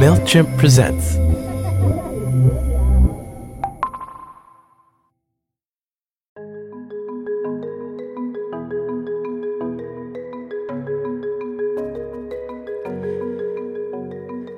MailChimp 0.00 0.56
presents. 0.56 1.16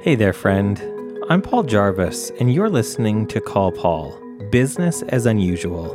Hey 0.05 0.15
there, 0.15 0.33
friend. 0.33 0.81
I'm 1.29 1.43
Paul 1.43 1.65
Jarvis, 1.65 2.31
and 2.39 2.55
you're 2.55 2.71
listening 2.71 3.27
to 3.27 3.41
Call 3.41 3.73
Paul 3.73 4.17
Business 4.53 5.03
as 5.09 5.27
Unusual, 5.27 5.89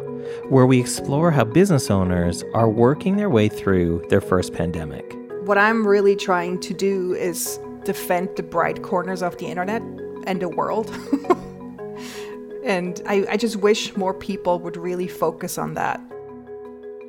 where 0.50 0.66
we 0.66 0.78
explore 0.78 1.32
how 1.32 1.46
business 1.46 1.90
owners 1.90 2.44
are 2.54 2.70
working 2.70 3.16
their 3.16 3.30
way 3.30 3.48
through 3.48 4.06
their 4.10 4.20
first 4.20 4.52
pandemic. 4.52 5.18
What 5.46 5.58
I'm 5.58 5.88
really 5.88 6.18
trying 6.18 6.60
to 6.60 6.74
do 6.74 7.14
is 7.14 7.62
defend 7.88 8.36
the 8.36 8.44
bright 8.44 8.84
corners 8.84 9.24
of 9.24 9.38
the 9.38 9.46
internet 9.46 9.82
and 10.26 10.42
the 10.42 10.50
world. 10.50 10.92
and 12.66 13.02
I, 13.08 13.26
I 13.30 13.38
just 13.38 13.56
wish 13.56 13.96
more 13.96 14.14
people 14.14 14.60
would 14.60 14.76
really 14.76 15.08
focus 15.08 15.58
on 15.58 15.74
that. 15.76 16.02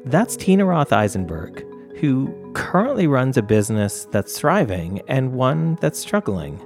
That's 0.05 0.37
Tina 0.37 0.65
Roth 0.65 0.93
Eisenberg, 0.93 1.67
who 1.97 2.33
currently 2.55 3.09
runs 3.09 3.37
a 3.37 3.43
business 3.43 4.07
that's 4.13 4.39
thriving 4.39 5.03
and 5.09 5.33
one 5.33 5.77
that's 5.81 5.99
struggling. 5.99 6.65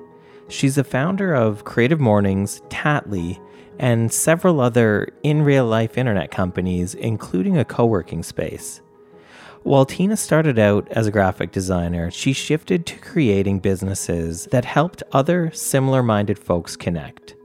She's 0.48 0.74
the 0.74 0.84
founder 0.84 1.32
of 1.32 1.64
Creative 1.64 1.98
Mornings, 1.98 2.60
Tattly, 2.68 3.40
and 3.78 4.12
several 4.12 4.60
other 4.60 5.08
in 5.22 5.40
real 5.40 5.64
life 5.64 5.96
internet 5.96 6.30
companies, 6.30 6.94
including 6.94 7.56
a 7.56 7.64
co 7.64 7.86
working 7.86 8.22
space. 8.22 8.82
While 9.64 9.86
Tina 9.86 10.16
started 10.16 10.58
out 10.58 10.88
as 10.90 11.06
a 11.06 11.12
graphic 11.12 11.52
designer, 11.52 12.10
she 12.10 12.32
shifted 12.32 12.84
to 12.86 12.98
creating 12.98 13.60
businesses 13.60 14.46
that 14.46 14.64
helped 14.64 15.04
other 15.12 15.52
similar 15.52 16.02
minded 16.02 16.36
folks 16.36 16.74
connect. 16.74 17.36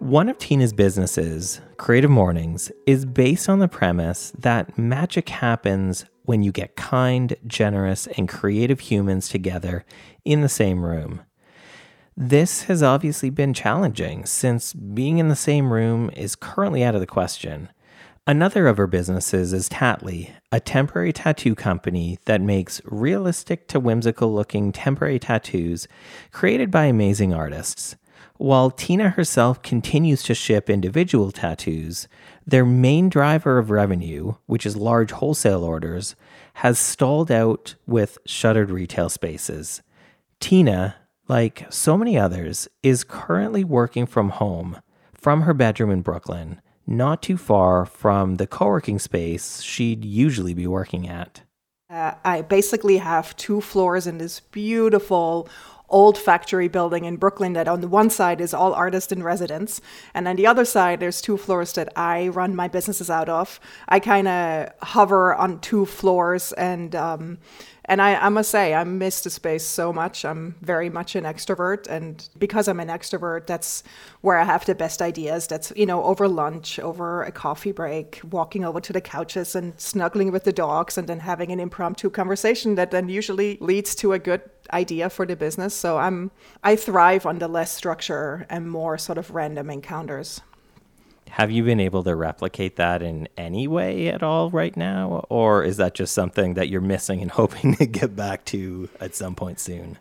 One 0.00 0.28
of 0.28 0.38
Tina's 0.38 0.72
businesses, 0.72 1.60
Creative 1.76 2.10
Mornings, 2.10 2.72
is 2.84 3.06
based 3.06 3.48
on 3.48 3.60
the 3.60 3.68
premise 3.68 4.32
that 4.36 4.76
magic 4.76 5.28
happens 5.28 6.04
when 6.24 6.42
you 6.42 6.50
get 6.50 6.74
kind, 6.74 7.36
generous, 7.46 8.08
and 8.16 8.28
creative 8.28 8.80
humans 8.80 9.28
together 9.28 9.84
in 10.24 10.40
the 10.40 10.48
same 10.48 10.84
room. 10.84 11.22
This 12.16 12.64
has 12.64 12.82
obviously 12.82 13.30
been 13.30 13.54
challenging 13.54 14.26
since 14.26 14.72
being 14.72 15.18
in 15.18 15.28
the 15.28 15.36
same 15.36 15.72
room 15.72 16.10
is 16.10 16.34
currently 16.34 16.82
out 16.82 16.96
of 16.96 17.00
the 17.00 17.06
question. 17.06 17.68
Another 18.26 18.68
of 18.68 18.78
her 18.78 18.86
businesses 18.86 19.52
is 19.52 19.68
Tattly, 19.68 20.30
a 20.50 20.58
temporary 20.58 21.12
tattoo 21.12 21.54
company 21.54 22.18
that 22.24 22.40
makes 22.40 22.80
realistic 22.86 23.68
to 23.68 23.78
whimsical 23.78 24.32
looking 24.32 24.72
temporary 24.72 25.18
tattoos 25.18 25.86
created 26.32 26.70
by 26.70 26.86
amazing 26.86 27.34
artists. 27.34 27.96
While 28.38 28.70
Tina 28.70 29.10
herself 29.10 29.60
continues 29.60 30.22
to 30.22 30.34
ship 30.34 30.70
individual 30.70 31.32
tattoos, 31.32 32.08
their 32.46 32.64
main 32.64 33.10
driver 33.10 33.58
of 33.58 33.68
revenue, 33.68 34.36
which 34.46 34.64
is 34.64 34.74
large 34.74 35.10
wholesale 35.10 35.62
orders, 35.62 36.16
has 36.54 36.78
stalled 36.78 37.30
out 37.30 37.74
with 37.86 38.16
shuttered 38.24 38.70
retail 38.70 39.10
spaces. 39.10 39.82
Tina, 40.40 40.96
like 41.28 41.66
so 41.68 41.98
many 41.98 42.18
others, 42.18 42.68
is 42.82 43.04
currently 43.04 43.64
working 43.64 44.06
from 44.06 44.30
home, 44.30 44.80
from 45.12 45.42
her 45.42 45.52
bedroom 45.52 45.90
in 45.90 46.00
Brooklyn, 46.00 46.62
not 46.86 47.22
too 47.22 47.36
far 47.36 47.86
from 47.86 48.36
the 48.36 48.46
co 48.46 48.66
working 48.66 48.98
space 48.98 49.60
she'd 49.62 50.04
usually 50.04 50.54
be 50.54 50.66
working 50.66 51.08
at. 51.08 51.42
Uh, 51.90 52.14
I 52.24 52.42
basically 52.42 52.96
have 52.98 53.36
two 53.36 53.60
floors 53.60 54.06
in 54.06 54.18
this 54.18 54.40
beautiful 54.40 55.48
old 55.88 56.18
factory 56.18 56.66
building 56.66 57.04
in 57.04 57.16
Brooklyn 57.16 57.52
that 57.52 57.68
on 57.68 57.80
the 57.80 57.88
one 57.88 58.10
side 58.10 58.40
is 58.40 58.54
all 58.54 58.72
artists 58.74 59.12
in 59.12 59.22
residence, 59.22 59.80
and 60.14 60.26
on 60.26 60.36
the 60.36 60.46
other 60.46 60.64
side 60.64 60.98
there's 61.00 61.20
two 61.20 61.36
floors 61.36 61.72
that 61.74 61.92
I 61.96 62.28
run 62.28 62.56
my 62.56 62.68
businesses 62.68 63.10
out 63.10 63.28
of. 63.28 63.60
I 63.88 64.00
kind 64.00 64.26
of 64.26 64.70
hover 64.82 65.34
on 65.34 65.60
two 65.60 65.86
floors 65.86 66.52
and 66.52 66.94
um, 66.96 67.38
and 67.86 68.00
I, 68.00 68.14
I, 68.14 68.28
must 68.30 68.50
say, 68.50 68.72
I 68.72 68.82
miss 68.84 69.20
the 69.20 69.30
space 69.30 69.64
so 69.64 69.92
much. 69.92 70.24
I'm 70.24 70.54
very 70.62 70.88
much 70.88 71.16
an 71.16 71.24
extrovert. 71.24 71.86
And 71.86 72.26
because 72.38 72.66
I'm 72.66 72.80
an 72.80 72.88
extrovert, 72.88 73.46
that's 73.46 73.82
where 74.22 74.38
I 74.38 74.44
have 74.44 74.64
the 74.64 74.74
best 74.74 75.02
ideas. 75.02 75.46
That's, 75.46 75.72
you 75.76 75.84
know, 75.84 76.02
over 76.04 76.26
lunch, 76.26 76.78
over 76.78 77.22
a 77.24 77.32
coffee 77.32 77.72
break, 77.72 78.20
walking 78.30 78.64
over 78.64 78.80
to 78.80 78.92
the 78.92 79.02
couches 79.02 79.54
and 79.54 79.78
snuggling 79.78 80.32
with 80.32 80.44
the 80.44 80.52
dogs 80.52 80.96
and 80.96 81.06
then 81.06 81.20
having 81.20 81.52
an 81.52 81.60
impromptu 81.60 82.08
conversation 82.08 82.74
that 82.76 82.90
then 82.90 83.08
usually 83.10 83.58
leads 83.60 83.94
to 83.96 84.12
a 84.14 84.18
good 84.18 84.42
idea 84.72 85.10
for 85.10 85.26
the 85.26 85.36
business. 85.36 85.74
So 85.74 85.98
I'm, 85.98 86.30
I 86.62 86.76
thrive 86.76 87.26
on 87.26 87.38
the 87.38 87.48
less 87.48 87.70
structure 87.70 88.46
and 88.48 88.70
more 88.70 88.96
sort 88.96 89.18
of 89.18 89.30
random 89.30 89.68
encounters. 89.68 90.40
Have 91.34 91.50
you 91.50 91.64
been 91.64 91.80
able 91.80 92.04
to 92.04 92.14
replicate 92.14 92.76
that 92.76 93.02
in 93.02 93.26
any 93.36 93.66
way 93.66 94.06
at 94.06 94.22
all 94.22 94.50
right 94.50 94.76
now? 94.76 95.26
Or 95.28 95.64
is 95.64 95.78
that 95.78 95.92
just 95.92 96.14
something 96.14 96.54
that 96.54 96.68
you're 96.68 96.80
missing 96.80 97.22
and 97.22 97.30
hoping 97.32 97.74
to 97.74 97.86
get 97.86 98.14
back 98.14 98.44
to 98.46 98.88
at 99.00 99.16
some 99.16 99.34
point 99.34 99.58
soon? 99.58 99.98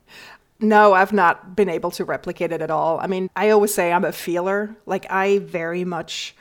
No, 0.60 0.94
I've 0.94 1.12
not 1.12 1.56
been 1.56 1.70
able 1.70 1.90
to 1.90 2.06
replicate 2.06 2.52
it 2.52 2.62
at 2.62 2.70
all. 2.70 3.00
I 3.00 3.08
mean, 3.08 3.32
I 3.36 3.50
always 3.50 3.74
say 3.74 3.92
I'm 3.92 4.06
a 4.06 4.12
feeler. 4.12 4.76
Like, 4.86 5.08
I 5.10 5.40
very 5.40 5.84
much 5.84 6.36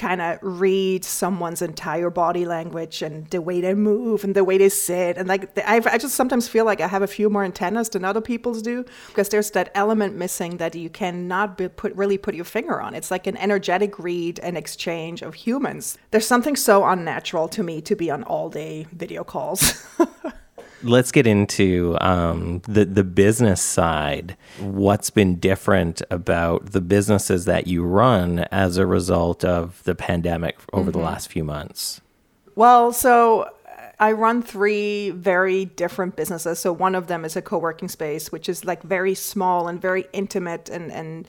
kind 0.00 0.22
of 0.22 0.38
read 0.40 1.04
someone's 1.04 1.60
entire 1.60 2.08
body 2.08 2.46
language 2.46 3.02
and 3.02 3.26
the 3.28 3.40
way 3.40 3.60
they 3.60 3.74
move 3.74 4.24
and 4.24 4.34
the 4.34 4.42
way 4.42 4.56
they 4.56 4.70
sit. 4.70 5.18
And 5.18 5.28
like, 5.28 5.56
I, 5.58 5.82
I 5.84 5.98
just 5.98 6.14
sometimes 6.14 6.48
feel 6.48 6.64
like 6.64 6.80
I 6.80 6.88
have 6.88 7.02
a 7.02 7.06
few 7.06 7.28
more 7.28 7.44
antennas 7.44 7.90
than 7.90 8.02
other 8.04 8.22
people's 8.22 8.62
do 8.62 8.86
because 9.08 9.28
there's 9.28 9.50
that 9.50 9.70
element 9.74 10.16
missing 10.16 10.56
that 10.56 10.74
you 10.74 10.88
cannot 10.88 11.58
be 11.58 11.68
put 11.68 11.94
really 11.94 12.16
put 12.16 12.34
your 12.34 12.46
finger 12.46 12.80
on. 12.80 12.94
It's 12.94 13.10
like 13.10 13.26
an 13.26 13.36
energetic 13.36 13.98
read 13.98 14.40
and 14.40 14.56
exchange 14.56 15.20
of 15.20 15.34
humans. 15.34 15.98
There's 16.12 16.26
something 16.26 16.56
so 16.56 16.86
unnatural 16.86 17.48
to 17.48 17.62
me 17.62 17.82
to 17.82 17.94
be 17.94 18.10
on 18.10 18.22
all 18.22 18.48
day 18.48 18.86
video 18.92 19.22
calls. 19.22 19.86
let's 20.82 21.12
get 21.12 21.26
into 21.26 21.96
um, 22.00 22.60
the 22.66 22.84
the 22.84 23.04
business 23.04 23.62
side. 23.62 24.36
What's 24.58 25.10
been 25.10 25.36
different 25.36 26.02
about 26.10 26.72
the 26.72 26.80
businesses 26.80 27.44
that 27.44 27.66
you 27.66 27.84
run 27.84 28.40
as 28.50 28.76
a 28.76 28.86
result 28.86 29.44
of 29.44 29.82
the 29.84 29.94
pandemic 29.94 30.58
over 30.72 30.90
mm-hmm. 30.90 30.98
the 30.98 31.04
last 31.04 31.30
few 31.30 31.44
months? 31.44 32.00
Well, 32.54 32.92
so 32.92 33.50
I 33.98 34.12
run 34.12 34.42
three 34.42 35.10
very 35.10 35.66
different 35.66 36.16
businesses. 36.16 36.58
So 36.58 36.72
one 36.72 36.94
of 36.94 37.06
them 37.06 37.24
is 37.24 37.36
a 37.36 37.42
co-working 37.42 37.88
space, 37.88 38.32
which 38.32 38.48
is 38.48 38.64
like 38.64 38.82
very 38.82 39.14
small 39.14 39.68
and 39.68 39.80
very 39.80 40.06
intimate 40.12 40.68
and 40.68 40.90
and 40.90 41.28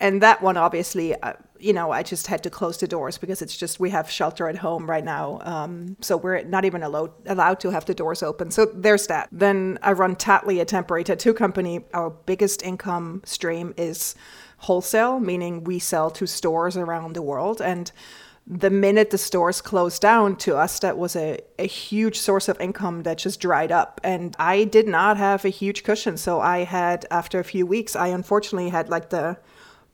and 0.00 0.22
that 0.22 0.42
one 0.42 0.56
obviously 0.56 1.14
uh, 1.14 1.32
you 1.64 1.72
know 1.72 1.90
i 1.90 2.02
just 2.02 2.26
had 2.26 2.42
to 2.42 2.50
close 2.50 2.76
the 2.78 2.86
doors 2.86 3.16
because 3.16 3.40
it's 3.40 3.56
just 3.56 3.80
we 3.80 3.88
have 3.88 4.10
shelter 4.10 4.48
at 4.48 4.56
home 4.56 4.88
right 4.88 5.04
now 5.04 5.40
um, 5.42 5.96
so 6.00 6.16
we're 6.16 6.42
not 6.42 6.64
even 6.64 6.82
allowed, 6.82 7.12
allowed 7.26 7.60
to 7.60 7.70
have 7.70 7.84
the 7.84 7.94
doors 7.94 8.22
open. 8.22 8.50
So 8.50 8.66
there's 8.66 9.06
that. 9.06 9.28
Then 9.32 9.78
i 9.82 9.92
run 9.92 10.16
tattly 10.16 10.60
a 10.60 10.64
temporary 10.64 11.04
tattoo 11.04 11.34
company. 11.34 11.80
Our 11.92 12.10
biggest 12.10 12.62
income 12.62 13.22
stream 13.24 13.74
is 13.76 14.14
wholesale 14.58 15.20
meaning 15.20 15.64
we 15.64 15.78
sell 15.78 16.10
to 16.10 16.26
stores 16.26 16.76
around 16.76 17.14
the 17.14 17.22
world. 17.22 17.60
And 17.60 17.90
the 18.46 18.70
minute 18.70 19.10
the 19.10 19.18
stores 19.18 19.62
closed 19.62 20.02
down 20.02 20.36
to 20.36 20.56
us 20.56 20.78
that 20.80 20.98
was 20.98 21.16
a, 21.16 21.40
a 21.58 21.66
huge 21.66 22.18
source 22.18 22.48
of 22.48 22.60
income 22.60 23.02
that 23.04 23.18
just 23.18 23.40
dried 23.40 23.72
up. 23.72 24.00
And 24.04 24.36
i 24.38 24.64
did 24.64 24.86
not 24.86 25.16
have 25.16 25.44
a 25.44 25.50
huge 25.50 25.82
cushion. 25.82 26.16
So 26.16 26.40
i 26.40 26.58
had 26.64 27.06
after 27.10 27.38
a 27.38 27.44
few 27.44 27.64
weeks 27.66 27.96
i 27.96 28.08
unfortunately 28.08 28.70
had 28.70 28.88
like 28.88 29.10
the 29.10 29.38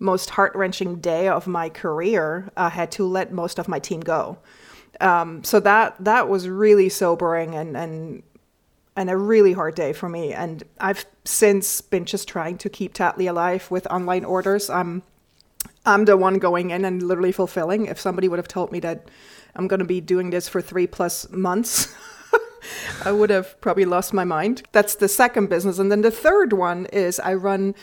most 0.00 0.31
heart 0.31 0.55
wrenching 0.56 0.97
day 0.97 1.28
of 1.28 1.47
my 1.47 1.69
career, 1.69 2.50
I 2.56 2.71
had 2.71 2.91
to 2.93 3.06
let 3.06 3.33
most 3.33 3.59
of 3.59 3.69
my 3.69 3.78
team 3.78 4.00
go. 4.00 4.38
Um, 5.00 5.44
so 5.44 5.61
that 5.61 5.97
that 6.00 6.28
was 6.28 6.49
really 6.49 6.88
sobering 6.88 7.55
and 7.55 7.77
and 7.77 8.22
and 8.97 9.09
a 9.09 9.16
really 9.16 9.53
hard 9.53 9.75
day 9.75 9.93
for 9.93 10.09
me. 10.09 10.33
And 10.33 10.65
I've 10.81 11.06
since 11.25 11.81
been 11.81 12.05
just 12.05 12.28
trying 12.28 12.59
to 12.59 12.69
keep 12.69 12.92
Tattly 12.92 13.28
alive 13.28 13.71
with 13.71 13.86
online 13.86 14.25
orders. 14.25 14.69
I'm 14.69 15.03
I'm 15.86 16.04
the 16.04 16.16
one 16.16 16.39
going 16.39 16.71
in 16.71 16.84
and 16.84 17.03
literally 17.03 17.33
fulfilling. 17.33 17.86
If 17.86 18.01
somebody 18.01 18.28
would 18.28 18.39
have 18.39 18.48
told 18.48 18.72
me 18.72 18.80
that 18.80 19.09
I'm 19.54 19.69
going 19.69 19.80
to 19.80 19.86
be 19.86 20.01
doing 20.01 20.30
this 20.30 20.48
for 20.48 20.60
three 20.60 20.86
plus 20.86 21.28
months. 21.30 21.95
I 23.04 23.13
would 23.13 23.30
have 23.30 23.59
probably 23.60 23.84
lost 23.84 24.13
my 24.13 24.25
mind. 24.25 24.63
That's 24.72 24.95
the 24.95 25.09
second 25.09 25.48
business. 25.48 25.78
And 25.78 25.91
then 25.91 26.03
the 26.03 26.10
third 26.10 26.53
one 26.53 26.86
is 26.86 27.19
I 27.21 27.34
run 27.34 27.75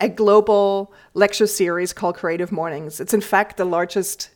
a 0.00 0.08
global 0.08 0.92
lecture 1.14 1.46
series 1.46 1.92
called 1.92 2.16
Creative 2.16 2.52
Mornings. 2.52 3.00
It's 3.00 3.14
in 3.14 3.20
fact 3.20 3.56
the 3.56 3.64
largest 3.64 4.30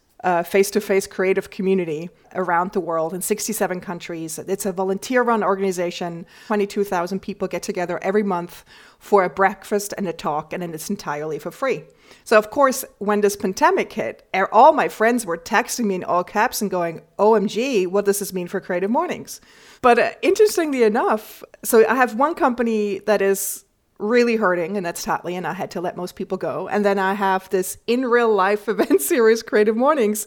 face 0.44 0.70
to 0.70 0.80
face 0.80 1.06
creative 1.06 1.50
community 1.50 2.08
around 2.34 2.72
the 2.72 2.80
world 2.80 3.12
in 3.12 3.20
67 3.20 3.80
countries. 3.80 4.38
It's 4.38 4.64
a 4.64 4.72
volunteer 4.72 5.22
run 5.22 5.42
organization. 5.42 6.26
22,000 6.46 7.20
people 7.20 7.48
get 7.48 7.62
together 7.62 7.98
every 8.02 8.22
month 8.22 8.64
for 8.98 9.24
a 9.24 9.30
breakfast 9.30 9.92
and 9.98 10.06
a 10.06 10.12
talk, 10.12 10.52
and 10.52 10.62
it's 10.62 10.88
entirely 10.90 11.38
for 11.38 11.50
free. 11.50 11.82
So, 12.24 12.38
of 12.38 12.50
course, 12.50 12.84
when 12.98 13.20
this 13.20 13.36
pandemic 13.36 13.92
hit, 13.92 14.28
all 14.52 14.72
my 14.72 14.88
friends 14.88 15.26
were 15.26 15.38
texting 15.38 15.86
me 15.86 15.96
in 15.96 16.04
all 16.04 16.22
caps 16.22 16.62
and 16.62 16.70
going, 16.70 17.02
OMG, 17.18 17.88
what 17.88 18.04
does 18.04 18.20
this 18.20 18.32
mean 18.32 18.46
for 18.46 18.60
Creative 18.60 18.90
Mornings? 18.90 19.40
But 19.80 19.98
uh, 19.98 20.10
interestingly 20.22 20.84
enough, 20.84 21.42
so 21.64 21.86
I 21.88 21.96
have 21.96 22.14
one 22.14 22.34
company 22.34 23.00
that 23.06 23.20
is 23.20 23.64
really 24.02 24.36
hurting, 24.36 24.76
and 24.76 24.84
that's 24.84 25.04
Tattly, 25.04 25.34
and 25.34 25.46
I 25.46 25.52
had 25.52 25.70
to 25.72 25.80
let 25.80 25.96
most 25.96 26.16
people 26.16 26.38
go. 26.38 26.68
And 26.68 26.84
then 26.84 26.98
I 26.98 27.14
have 27.14 27.48
this 27.50 27.78
in 27.86 28.06
real 28.06 28.34
life 28.34 28.68
event 28.68 29.00
series, 29.00 29.42
Creative 29.42 29.76
Mornings, 29.76 30.26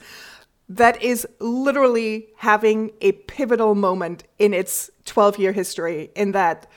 that 0.67 1.01
is 1.01 1.27
literally 1.39 2.27
having 2.37 2.91
a 3.01 3.11
pivotal 3.11 3.75
moment 3.75 4.23
in 4.39 4.53
its 4.53 4.89
12 5.05 5.37
year 5.37 5.51
history, 5.51 6.11
in 6.15 6.31
that 6.31 6.67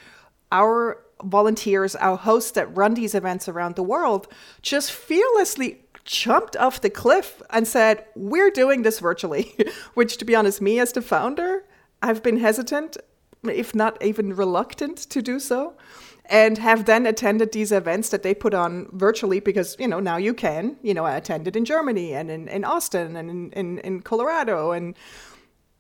our 0.53 1.03
volunteers, 1.25 1.97
our 1.97 2.17
hosts 2.17 2.53
that 2.53 2.77
run 2.77 2.95
these 2.95 3.15
events 3.15 3.49
around 3.49 3.77
the 3.77 3.83
world, 3.83 4.29
just 4.63 4.93
fearlessly 4.93 5.85
jumped 6.05 6.57
off 6.57 6.81
the 6.81 6.91
cliff 6.91 7.43
and 7.51 7.69
said, 7.69 8.05
We're 8.15 8.51
doing 8.51 8.83
this 8.83 8.99
virtually. 8.99 9.55
Which, 9.95 10.17
to 10.19 10.25
be 10.25 10.35
honest, 10.35 10.61
me 10.61 10.79
as 10.81 10.93
the 10.93 11.03
founder, 11.03 11.65
I've 12.03 12.23
been 12.23 12.39
hesitant, 12.39 12.97
if 13.45 13.75
not 13.75 14.03
even 14.03 14.35
reluctant 14.35 14.99
to 15.11 15.23
do 15.23 15.39
so. 15.39 15.75
And 16.31 16.59
have 16.59 16.85
then 16.85 17.07
attended 17.07 17.53
these 17.53 17.73
events 17.73 18.11
that 18.11 18.23
they 18.23 18.35
put 18.35 18.53
on 18.53 18.89
virtually 18.93 19.41
because, 19.41 19.77
you 19.79 19.89
know, 19.89 19.99
now 19.99 20.19
you 20.19 20.35
can. 20.35 20.77
You 20.83 20.93
know, 20.93 21.07
I 21.07 21.17
attended 21.17 21.57
in 21.57 21.65
Germany 21.65 22.13
and 22.13 22.31
in, 22.31 22.49
in 22.49 22.65
Austin 22.65 23.17
and 23.17 23.31
in, 23.31 23.53
in, 23.53 23.79
in 23.79 24.01
Colorado 24.03 24.73
and 24.73 24.95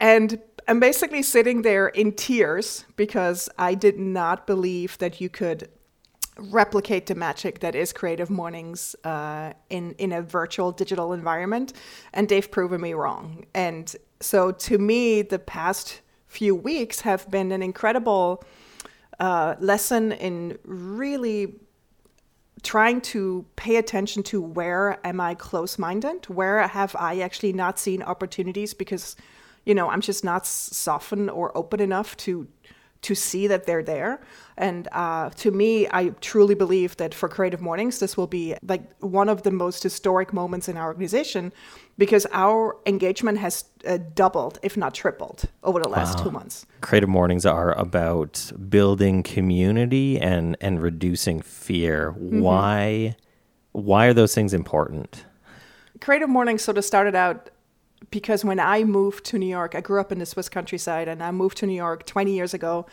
and 0.01 0.41
I'm 0.69 0.81
basically 0.81 1.23
sitting 1.23 1.63
there 1.63 1.89
in 1.89 2.13
tears 2.13 2.85
because 2.97 3.49
I 3.59 3.75
did 3.75 3.99
not 3.99 4.47
believe 4.47 4.99
that 4.99 5.21
you 5.21 5.29
could 5.29 5.69
replicate 6.39 7.07
the 7.07 7.15
magic 7.15 7.61
that 7.61 7.75
is 7.75 7.93
Creative 7.93 8.31
Mornings 8.31 8.95
uh, 9.05 9.55
in 9.71 9.93
in 9.93 10.13
a 10.13 10.23
virtual 10.23 10.71
digital 10.71 11.13
environment, 11.13 11.73
and 12.13 12.29
they've 12.29 12.51
proven 12.51 12.81
me 12.81 12.95
wrong. 12.95 13.47
And 13.55 13.95
so, 14.21 14.53
to 14.53 14.79
me, 14.79 15.23
the 15.23 15.39
past 15.39 16.01
few 16.27 16.55
weeks 16.55 17.01
have 17.01 17.31
been 17.31 17.51
an 17.51 17.63
incredible 17.63 18.45
lesson 19.21 20.13
in 20.13 20.59
really 20.65 21.55
trying 22.63 23.01
to 23.01 23.47
pay 23.57 23.77
attention 23.77 24.23
to 24.25 24.41
where 24.41 24.99
am 25.07 25.21
I 25.21 25.35
close-minded, 25.35 26.27
where 26.27 26.67
have 26.67 26.97
I 26.99 27.21
actually 27.21 27.53
not 27.53 27.79
seen 27.79 28.03
opportunities? 28.03 28.75
Because 28.75 29.17
you 29.65 29.75
know 29.75 29.89
I'm 29.91 30.01
just 30.01 30.25
not 30.25 30.47
softened 30.47 31.31
or 31.31 31.57
open 31.57 31.81
enough 31.81 32.17
to 32.19 32.49
to 33.03 33.15
see 33.15 33.47
that 33.47 33.65
they're 33.65 33.83
there. 33.83 34.21
And 34.57 34.89
uh, 34.93 35.31
to 35.31 35.51
me, 35.51 35.87
I 35.91 36.09
truly 36.21 36.55
believe 36.55 36.97
that 36.97 37.15
for 37.15 37.29
Creative 37.29 37.61
Mornings, 37.61 38.01
this 38.01 38.17
will 38.17 38.27
be 38.27 38.57
like 38.63 38.83
one 39.01 39.29
of 39.29 39.45
the 39.45 39.53
most 39.53 39.83
historic 39.83 40.33
moments 40.33 40.69
in 40.69 40.77
our 40.77 40.87
organization 40.87 41.53
because 41.97 42.27
our 42.33 42.77
engagement 42.87 43.39
has 43.39 43.65
uh, 43.87 43.99
doubled, 44.15 44.59
if 44.63 44.77
not 44.77 44.95
tripled, 44.95 45.45
over 45.63 45.81
the 45.81 45.89
last 45.89 46.19
wow. 46.19 46.25
two 46.25 46.31
months. 46.31 46.67
Creative 46.81 47.09
Mornings 47.09 47.47
are 47.47 47.73
about 47.79 48.51
building 48.69 49.23
community 49.23 50.19
and 50.19 50.57
and 50.61 50.83
reducing 50.83 51.41
fear. 51.41 52.13
Mm-hmm. 52.13 52.41
Why 52.41 53.17
why 53.73 54.07
are 54.07 54.15
those 54.15 54.35
things 54.35 54.53
important? 54.53 55.25
Creative 56.01 56.29
Mornings 56.29 56.63
sort 56.63 56.79
of 56.79 56.85
started 56.85 57.15
out 57.15 57.51
because 58.11 58.45
when 58.45 58.61
I 58.61 58.85
moved 58.85 59.25
to 59.27 59.39
New 59.39 59.47
York, 59.47 59.75
I 59.75 59.81
grew 59.81 60.01
up 60.01 60.13
in 60.13 60.19
the 60.19 60.27
Swiss 60.27 60.49
countryside 60.49 61.09
and 61.09 61.23
I 61.23 61.31
moved 61.31 61.59
to 61.59 61.67
New 61.67 61.75
York 61.75 62.07
20 62.07 62.33
years 62.33 62.55
ago 62.55 62.87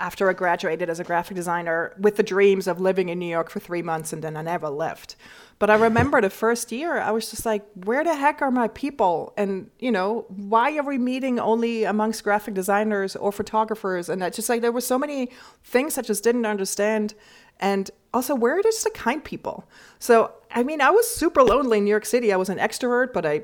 after 0.00 0.30
I 0.30 0.32
graduated 0.32 0.88
as 0.88 1.00
a 1.00 1.04
graphic 1.04 1.36
designer 1.36 1.92
with 1.98 2.16
the 2.16 2.22
dreams 2.22 2.68
of 2.68 2.80
living 2.80 3.08
in 3.08 3.18
New 3.18 3.26
York 3.26 3.50
for 3.50 3.58
three 3.58 3.82
months 3.82 4.12
and 4.12 4.22
then 4.22 4.36
I 4.36 4.42
never 4.42 4.68
left. 4.68 5.16
But 5.58 5.70
I 5.70 5.74
remember 5.88 6.20
the 6.20 6.30
first 6.30 6.70
year, 6.70 6.98
I 6.98 7.10
was 7.10 7.30
just 7.30 7.44
like, 7.44 7.64
where 7.84 8.04
the 8.04 8.14
heck 8.14 8.40
are 8.42 8.50
my 8.50 8.68
people? 8.68 9.32
And, 9.36 9.70
you 9.78 9.90
know, 9.90 10.26
why 10.28 10.76
are 10.76 10.84
we 10.84 10.98
meeting 10.98 11.40
only 11.40 11.84
amongst 11.84 12.22
graphic 12.22 12.54
designers 12.54 13.16
or 13.16 13.32
photographers? 13.32 14.08
And 14.08 14.22
I 14.22 14.30
just 14.30 14.48
like, 14.48 14.60
there 14.60 14.72
were 14.72 14.80
so 14.80 14.98
many 14.98 15.30
things 15.64 15.98
I 15.98 16.02
just 16.02 16.22
didn't 16.22 16.46
understand. 16.46 17.14
And 17.60 17.90
also, 18.14 18.36
where 18.36 18.58
are 18.58 18.62
just 18.62 18.84
the 18.84 18.90
kind 18.90 19.22
people? 19.22 19.68
So, 19.98 20.32
I 20.52 20.62
mean, 20.62 20.80
I 20.80 20.90
was 20.90 21.08
super 21.12 21.42
lonely 21.42 21.78
in 21.78 21.84
New 21.84 21.90
York 21.90 22.06
City. 22.06 22.32
I 22.32 22.36
was 22.36 22.48
an 22.48 22.58
extrovert, 22.58 23.12
but 23.12 23.26
I 23.26 23.42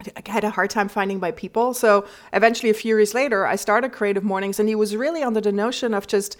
I 0.00 0.30
had 0.30 0.44
a 0.44 0.50
hard 0.50 0.70
time 0.70 0.88
finding 0.88 1.20
my 1.20 1.30
people. 1.30 1.74
So 1.74 2.06
eventually, 2.32 2.70
a 2.70 2.74
few 2.74 2.96
years 2.96 3.14
later, 3.14 3.46
I 3.46 3.56
started 3.56 3.92
Creative 3.92 4.24
Mornings, 4.24 4.58
and 4.58 4.68
he 4.68 4.74
was 4.74 4.96
really 4.96 5.22
under 5.22 5.40
the 5.40 5.52
notion 5.52 5.94
of 5.94 6.06
just 6.06 6.36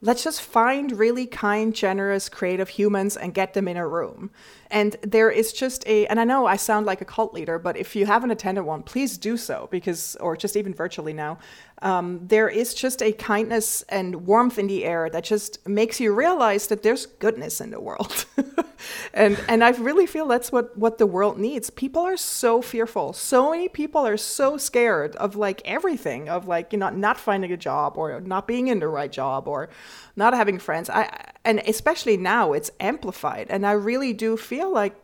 let's 0.00 0.22
just 0.22 0.40
find 0.40 0.92
really 0.92 1.26
kind, 1.26 1.74
generous, 1.74 2.28
creative 2.28 2.68
humans 2.68 3.16
and 3.16 3.34
get 3.34 3.54
them 3.54 3.66
in 3.66 3.76
a 3.76 3.86
room. 3.86 4.30
And 4.70 4.96
there 5.02 5.30
is 5.30 5.52
just 5.52 5.86
a, 5.88 6.06
and 6.06 6.20
I 6.20 6.24
know 6.24 6.46
I 6.46 6.56
sound 6.56 6.86
like 6.86 7.00
a 7.00 7.04
cult 7.04 7.34
leader, 7.34 7.58
but 7.58 7.76
if 7.76 7.96
you 7.96 8.06
haven't 8.06 8.30
attended 8.30 8.64
one, 8.64 8.82
please 8.82 9.18
do 9.18 9.36
so 9.36 9.68
because, 9.70 10.14
or 10.20 10.36
just 10.36 10.56
even 10.56 10.72
virtually 10.72 11.12
now, 11.12 11.38
um, 11.82 12.20
there 12.26 12.48
is 12.48 12.74
just 12.74 13.02
a 13.02 13.12
kindness 13.12 13.82
and 13.88 14.26
warmth 14.26 14.58
in 14.58 14.66
the 14.66 14.84
air 14.84 15.08
that 15.10 15.24
just 15.24 15.66
makes 15.66 16.00
you 16.00 16.12
realize 16.12 16.66
that 16.68 16.82
there's 16.82 17.06
goodness 17.06 17.60
in 17.60 17.70
the 17.70 17.80
world. 17.80 18.26
and 19.14 19.40
and 19.48 19.62
I 19.62 19.70
really 19.70 20.06
feel 20.06 20.26
that's 20.26 20.50
what 20.50 20.76
what 20.76 20.98
the 20.98 21.06
world 21.06 21.38
needs. 21.38 21.70
People 21.70 22.02
are 22.02 22.16
so 22.16 22.60
fearful. 22.60 23.12
So 23.12 23.50
many 23.50 23.68
people 23.68 24.06
are 24.06 24.16
so 24.16 24.56
scared 24.56 25.14
of 25.16 25.36
like 25.36 25.62
everything, 25.64 26.28
of 26.28 26.48
like 26.48 26.72
you 26.72 26.78
know 26.78 26.90
not 26.90 27.18
finding 27.18 27.52
a 27.52 27.56
job 27.56 27.96
or 27.96 28.20
not 28.20 28.46
being 28.46 28.68
in 28.68 28.80
the 28.80 28.88
right 28.88 29.12
job 29.12 29.46
or 29.46 29.68
not 30.16 30.34
having 30.34 30.58
friends. 30.58 30.90
I 30.90 31.32
and 31.44 31.60
especially 31.60 32.16
now 32.16 32.52
it's 32.52 32.70
amplified. 32.80 33.46
And 33.50 33.64
I 33.64 33.72
really 33.72 34.12
do 34.12 34.36
feel 34.36 34.72
like 34.72 34.94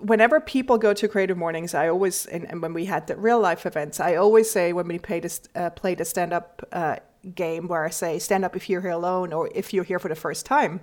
whenever 0.00 0.40
people 0.40 0.76
go 0.76 0.92
to 0.92 1.06
creative 1.08 1.36
mornings 1.36 1.74
i 1.74 1.88
always 1.88 2.26
and, 2.26 2.44
and, 2.50 2.60
when 2.60 2.74
we 2.74 2.84
had 2.84 3.06
the 3.06 3.16
real 3.16 3.40
life 3.40 3.64
events 3.64 4.00
i 4.00 4.14
always 4.14 4.50
say 4.50 4.72
when 4.72 4.88
we 4.88 4.98
played 4.98 5.24
a, 5.24 5.58
uh, 5.58 5.70
played 5.70 6.00
a 6.00 6.04
stand 6.04 6.32
up 6.32 6.66
uh, 6.72 6.96
game 7.34 7.68
where 7.68 7.84
i 7.84 7.90
say 7.90 8.18
stand 8.18 8.44
up 8.44 8.56
if 8.56 8.68
you're 8.68 8.80
here 8.80 8.90
alone 8.90 9.32
or 9.32 9.48
if 9.54 9.72
you're 9.72 9.84
here 9.84 9.98
for 9.98 10.08
the 10.08 10.14
first 10.16 10.44
time 10.44 10.80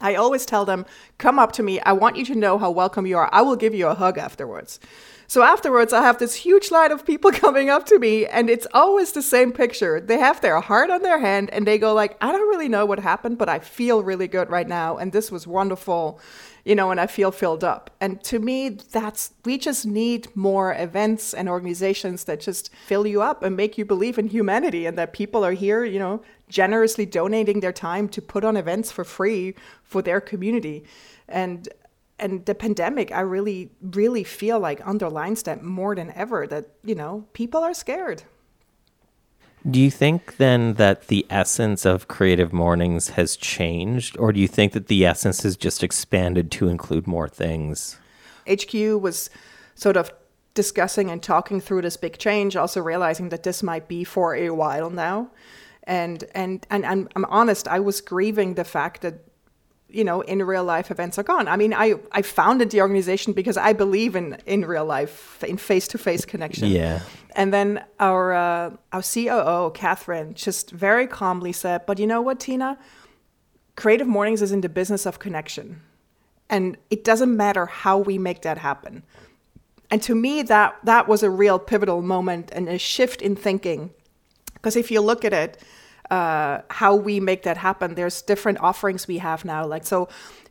i 0.00 0.14
always 0.14 0.46
tell 0.46 0.64
them 0.64 0.86
come 1.18 1.38
up 1.38 1.52
to 1.52 1.62
me 1.62 1.78
i 1.80 1.92
want 1.92 2.16
you 2.16 2.24
to 2.24 2.34
know 2.34 2.58
how 2.58 2.70
welcome 2.70 3.06
you 3.06 3.16
are 3.18 3.28
i 3.32 3.42
will 3.42 3.56
give 3.56 3.74
you 3.74 3.86
a 3.86 3.94
hug 3.94 4.16
afterwards 4.16 4.80
so 5.30 5.42
afterwards, 5.42 5.92
I 5.92 6.00
have 6.00 6.16
this 6.16 6.34
huge 6.34 6.70
line 6.70 6.90
of 6.90 7.04
people 7.04 7.30
coming 7.32 7.68
up 7.68 7.84
to 7.86 7.98
me, 7.98 8.24
and 8.24 8.48
it's 8.48 8.66
always 8.72 9.12
the 9.12 9.20
same 9.20 9.52
picture. 9.52 10.00
They 10.00 10.18
have 10.18 10.40
their 10.40 10.58
heart 10.58 10.88
on 10.88 11.02
their 11.02 11.18
hand, 11.18 11.50
and 11.50 11.66
they 11.66 11.76
go 11.76 11.92
like, 11.92 12.16
"I 12.22 12.32
don't 12.32 12.48
really 12.48 12.68
know 12.68 12.86
what 12.86 12.98
happened, 12.98 13.36
but 13.36 13.48
I 13.48 13.58
feel 13.58 14.02
really 14.02 14.26
good 14.26 14.48
right 14.48 14.66
now, 14.66 14.96
and 14.96 15.12
this 15.12 15.30
was 15.30 15.46
wonderful." 15.46 16.18
You 16.64 16.74
know, 16.74 16.90
and 16.90 17.00
I 17.00 17.06
feel 17.06 17.30
filled 17.30 17.64
up. 17.64 17.90
And 18.00 18.22
to 18.24 18.38
me, 18.38 18.68
that's 18.68 19.32
we 19.44 19.58
just 19.58 19.86
need 19.86 20.34
more 20.36 20.74
events 20.74 21.34
and 21.34 21.48
organizations 21.48 22.24
that 22.24 22.40
just 22.40 22.70
fill 22.86 23.06
you 23.06 23.22
up 23.22 23.42
and 23.42 23.56
make 23.56 23.78
you 23.78 23.84
believe 23.84 24.18
in 24.18 24.28
humanity 24.28 24.86
and 24.86 24.98
that 24.98 25.12
people 25.12 25.44
are 25.44 25.52
here, 25.52 25.84
you 25.84 25.98
know, 25.98 26.22
generously 26.48 27.06
donating 27.06 27.60
their 27.60 27.72
time 27.72 28.08
to 28.08 28.22
put 28.22 28.44
on 28.44 28.56
events 28.56 28.90
for 28.92 29.04
free 29.04 29.54
for 29.82 30.02
their 30.02 30.20
community. 30.20 30.84
And 31.28 31.68
and 32.18 32.44
the 32.46 32.54
pandemic 32.54 33.12
i 33.12 33.20
really 33.20 33.70
really 33.80 34.24
feel 34.24 34.58
like 34.58 34.84
underlines 34.86 35.42
that 35.44 35.62
more 35.62 35.94
than 35.94 36.10
ever 36.12 36.46
that 36.46 36.66
you 36.82 36.94
know 36.94 37.24
people 37.32 37.62
are 37.62 37.74
scared 37.74 38.24
do 39.70 39.80
you 39.80 39.90
think 39.90 40.36
then 40.36 40.74
that 40.74 41.08
the 41.08 41.26
essence 41.28 41.84
of 41.84 42.08
creative 42.08 42.52
mornings 42.52 43.10
has 43.10 43.36
changed 43.36 44.16
or 44.18 44.32
do 44.32 44.40
you 44.40 44.48
think 44.48 44.72
that 44.72 44.86
the 44.86 45.04
essence 45.04 45.42
has 45.42 45.56
just 45.56 45.82
expanded 45.82 46.50
to 46.52 46.68
include 46.68 47.06
more 47.06 47.28
things? 47.28 47.98
Hq 48.46 48.98
was 48.98 49.30
sort 49.74 49.96
of 49.96 50.10
discussing 50.54 51.10
and 51.10 51.22
talking 51.22 51.60
through 51.60 51.82
this 51.82 51.96
big 51.96 52.18
change 52.18 52.56
also 52.56 52.80
realizing 52.80 53.28
that 53.28 53.42
this 53.42 53.62
might 53.62 53.88
be 53.88 54.04
for 54.04 54.34
a 54.34 54.50
while 54.50 54.90
now. 54.90 55.30
And 55.84 56.24
and 56.34 56.66
and, 56.70 56.84
and 56.84 57.08
i'm 57.16 57.24
honest 57.26 57.66
i 57.66 57.80
was 57.80 58.02
grieving 58.02 58.54
the 58.54 58.64
fact 58.64 59.00
that 59.00 59.27
you 59.88 60.04
know 60.04 60.20
in 60.22 60.42
real 60.42 60.64
life 60.64 60.90
events 60.90 61.18
are 61.18 61.22
gone. 61.22 61.48
I 61.48 61.56
mean 61.56 61.72
i 61.72 61.94
i 62.12 62.22
founded 62.22 62.70
the 62.70 62.80
organization 62.80 63.32
because 63.32 63.56
i 63.56 63.72
believe 63.72 64.14
in 64.16 64.36
in 64.46 64.64
real 64.64 64.84
life 64.84 65.42
in 65.44 65.56
face-to-face 65.56 66.24
connection. 66.24 66.68
Yeah. 66.68 67.00
And 67.34 67.52
then 67.52 67.84
our 67.98 68.32
uh, 68.32 68.70
our 68.92 69.02
coo 69.02 69.70
catherine 69.74 70.34
just 70.34 70.70
very 70.70 71.06
calmly 71.06 71.52
said 71.52 71.86
but 71.86 71.98
you 71.98 72.06
know 72.06 72.20
what 72.22 72.40
tina? 72.40 72.78
Creative 73.76 74.08
mornings 74.08 74.42
is 74.42 74.52
in 74.52 74.60
the 74.60 74.68
business 74.68 75.06
of 75.06 75.18
connection. 75.18 75.80
And 76.50 76.76
it 76.90 77.04
doesn't 77.04 77.36
matter 77.36 77.66
how 77.66 77.98
we 77.98 78.18
make 78.18 78.42
that 78.42 78.58
happen. 78.58 79.02
And 79.90 80.02
to 80.02 80.14
me 80.14 80.42
that 80.42 80.76
that 80.84 81.08
was 81.08 81.22
a 81.22 81.30
real 81.30 81.58
pivotal 81.58 82.02
moment 82.02 82.50
and 82.52 82.68
a 82.68 82.78
shift 82.78 83.22
in 83.22 83.36
thinking. 83.36 83.90
Because 84.54 84.76
if 84.76 84.90
you 84.90 85.00
look 85.00 85.24
at 85.24 85.32
it 85.32 85.62
uh, 86.10 86.60
how 86.70 86.96
we 86.96 87.20
make 87.20 87.42
that 87.42 87.56
happen. 87.56 87.94
There's 87.94 88.22
different 88.22 88.60
offerings 88.60 89.06
we 89.06 89.18
have 89.18 89.44
now. 89.44 89.66
Like 89.66 89.86
so, 89.86 90.08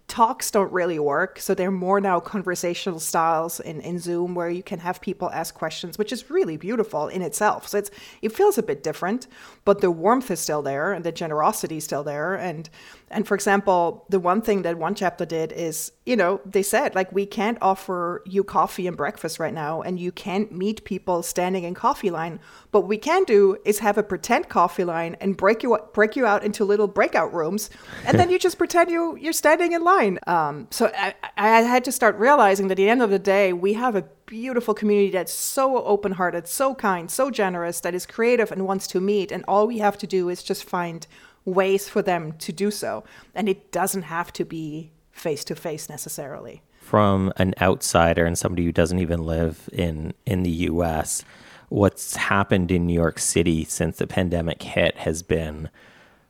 talks 0.07 0.49
don't 0.51 0.71
really 0.71 0.99
work. 0.99 1.39
So 1.39 1.53
they're 1.53 1.71
more 1.71 1.99
now 1.99 2.19
conversational 2.19 2.99
styles 2.99 3.59
in, 3.59 3.81
in 3.81 3.99
Zoom 3.99 4.35
where 4.35 4.49
you 4.49 4.63
can 4.63 4.79
have 4.79 5.01
people 5.01 5.29
ask 5.31 5.53
questions, 5.53 5.97
which 5.97 6.13
is 6.13 6.29
really 6.29 6.55
beautiful 6.55 7.07
in 7.07 7.21
itself. 7.21 7.67
So 7.67 7.77
it's 7.79 7.91
it 8.21 8.31
feels 8.31 8.57
a 8.57 8.63
bit 8.63 8.83
different, 8.83 9.27
but 9.65 9.81
the 9.81 9.91
warmth 9.91 10.31
is 10.31 10.39
still 10.39 10.61
there 10.61 10.93
and 10.93 11.03
the 11.03 11.11
generosity 11.11 11.77
is 11.77 11.83
still 11.83 12.03
there. 12.03 12.35
And 12.35 12.69
and 13.09 13.25
for 13.25 13.35
example, 13.35 14.05
the 14.09 14.19
one 14.19 14.41
thing 14.41 14.63
that 14.63 14.77
one 14.77 14.93
chapter 14.93 15.25
did 15.25 15.53
is, 15.53 15.93
you 16.05 16.15
know, 16.15 16.41
they 16.45 16.63
said 16.63 16.93
like 16.93 17.11
we 17.13 17.25
can't 17.25 17.57
offer 17.61 18.21
you 18.25 18.43
coffee 18.43 18.85
and 18.85 18.97
breakfast 18.97 19.39
right 19.39 19.53
now, 19.53 19.81
and 19.81 19.97
you 19.99 20.11
can't 20.11 20.51
meet 20.51 20.83
people 20.83 21.23
standing 21.23 21.63
in 21.63 21.73
coffee 21.73 22.09
line. 22.09 22.39
But 22.71 22.81
what 22.81 22.89
we 22.89 22.97
can 22.97 23.23
do 23.23 23.57
is 23.63 23.79
have 23.79 23.97
a 23.97 24.03
pretend 24.03 24.49
coffee 24.49 24.83
line 24.83 25.15
and 25.21 25.37
break 25.37 25.63
you 25.63 25.77
break 25.93 26.17
you 26.17 26.25
out 26.25 26.43
into 26.43 26.65
little 26.65 26.87
breakout 26.87 27.33
rooms, 27.33 27.69
and 28.05 28.19
then 28.19 28.29
you 28.29 28.37
just 28.47 28.57
pretend 28.57 28.91
you 28.91 29.17
you're 29.17 29.33
standing 29.33 29.71
in 29.71 29.83
line. 29.83 30.19
Um, 30.27 30.67
so 30.69 30.91
I, 30.97 31.15
I 31.37 31.61
had 31.61 31.85
to 31.85 31.93
start 31.93 32.17
realizing 32.17 32.67
that 32.67 32.73
at 32.73 32.77
the 32.77 32.89
end 32.89 33.01
of 33.01 33.09
the 33.09 33.19
day, 33.19 33.53
we 33.53 33.73
have 33.73 33.95
a 33.95 34.03
beautiful 34.27 34.73
community 34.73 35.09
that's 35.09 35.33
so 35.33 35.83
open 35.85 36.11
hearted, 36.11 36.47
so 36.47 36.75
kind, 36.75 37.09
so 37.09 37.31
generous, 37.31 37.79
that 37.79 37.95
is 37.95 38.05
creative 38.05 38.51
and 38.51 38.67
wants 38.67 38.85
to 38.87 38.99
meet, 38.99 39.31
and 39.31 39.43
all 39.47 39.65
we 39.65 39.77
have 39.77 39.97
to 39.97 40.05
do 40.05 40.29
is 40.29 40.43
just 40.43 40.65
find 40.65 41.07
ways 41.48 41.88
for 41.88 42.01
them 42.01 42.34
to 42.34 42.51
do 42.51 42.70
so. 42.70 43.04
And 43.34 43.48
it 43.48 43.72
doesn't 43.72 44.04
have 44.04 44.32
to 44.34 44.46
be 44.46 44.92
face 45.12 45.44
to 45.46 45.56
face 45.56 45.89
necessarily. 45.89 46.62
From 46.82 47.34
an 47.38 47.56
outsider 47.60 48.25
and 48.25 48.38
somebody 48.38 48.66
who 48.66 48.72
doesn't 48.72 49.00
even 49.00 49.24
live 49.24 49.70
in, 49.74 50.13
in 50.25 50.44
the 50.44 50.51
US, 50.51 51.24
what's 51.70 52.16
happened 52.16 52.70
in 52.70 52.86
New 52.86 52.94
York 52.94 53.18
City 53.18 53.63
since 53.63 53.98
the 53.98 54.08
pandemic 54.08 54.62
hit 54.62 54.98
has 54.98 55.24
been 55.24 55.70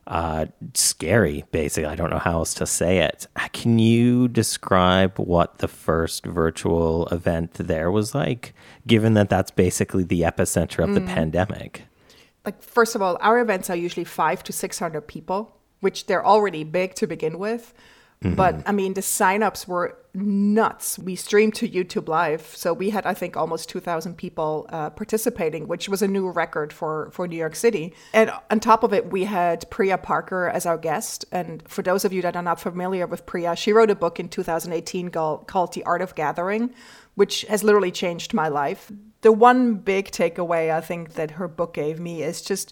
uh, 0.06 0.46
scary, 0.74 1.44
basically. 1.52 1.90
I 1.90 1.96
don't 1.96 2.10
know 2.10 2.20
how 2.20 2.34
else 2.34 2.54
to 2.56 2.66
say 2.66 3.00
it. 3.00 3.28
Can 3.52 3.78
you 3.78 4.28
describe 4.28 5.18
what 5.18 5.58
the 5.58 5.68
first 5.68 6.26
virtual 6.26 7.08
event 7.08 7.56
there 7.56 7.92
was 7.92 8.16
like, 8.16 8.54
given 8.86 9.16
that 9.16 9.30
that's 9.30 9.52
basically 9.52 10.04
the 10.04 10.22
epicenter 10.22 10.84
of 10.84 10.92
mm. 10.92 10.96
the 10.96 11.02
pandemic? 11.02 11.84
Like 12.48 12.64
first 12.64 12.96
of 12.96 13.02
all, 13.02 13.18
our 13.20 13.40
events 13.40 13.70
are 13.70 13.76
usually 13.76 14.06
five 14.06 14.42
to 14.44 14.54
six 14.54 14.80
hundred 14.80 15.02
people, 15.02 15.40
which 15.82 16.08
they're 16.08 16.26
already 16.26 16.64
big 16.64 16.96
to 16.96 17.06
begin 17.06 17.38
with. 17.38 17.74
Mm-hmm. 18.24 18.36
But 18.36 18.64
I 18.66 18.72
mean, 18.72 18.94
the 18.96 19.02
signups 19.02 19.68
were 19.68 19.96
nuts. 20.16 20.98
We 20.98 21.16
streamed 21.16 21.54
to 21.56 21.70
YouTube 21.70 22.08
Live, 22.08 22.42
so 22.56 22.74
we 22.74 22.90
had, 22.90 23.06
I 23.06 23.14
think, 23.14 23.38
almost 23.38 23.70
2,000 23.70 24.18
people 24.18 24.66
uh, 24.70 24.90
participating, 24.90 25.68
which 25.68 25.88
was 25.88 26.02
a 26.02 26.08
new 26.08 26.28
record 26.30 26.74
for 26.74 27.12
for 27.12 27.28
New 27.28 27.36
York 27.38 27.56
City. 27.56 27.94
And 28.14 28.32
on 28.50 28.60
top 28.60 28.84
of 28.84 28.92
it, 28.94 29.12
we 29.12 29.26
had 29.26 29.70
Priya 29.70 30.00
Parker 30.00 30.48
as 30.48 30.66
our 30.66 30.78
guest. 30.78 31.26
And 31.32 31.62
for 31.68 31.84
those 31.84 32.06
of 32.06 32.14
you 32.14 32.22
that 32.24 32.36
are 32.36 32.42
not 32.42 32.60
familiar 32.60 33.06
with 33.06 33.28
Priya, 33.28 33.56
she 33.56 33.72
wrote 33.72 33.92
a 33.92 33.96
book 33.96 34.20
in 34.20 34.30
2018 34.30 35.10
called, 35.12 35.48
called 35.48 35.74
The 35.74 35.84
Art 35.84 36.02
of 36.02 36.16
Gathering, 36.16 36.74
which 37.14 37.42
has 37.50 37.64
literally 37.64 37.92
changed 37.92 38.34
my 38.34 38.48
life 38.48 38.92
the 39.28 39.32
one 39.34 39.76
big 39.76 40.10
takeaway 40.10 40.72
I 40.74 40.80
think 40.80 41.16
that 41.16 41.32
her 41.32 41.50
book 41.50 41.74
gave 41.74 42.00
me 42.00 42.24
is 42.24 42.42
just 42.42 42.72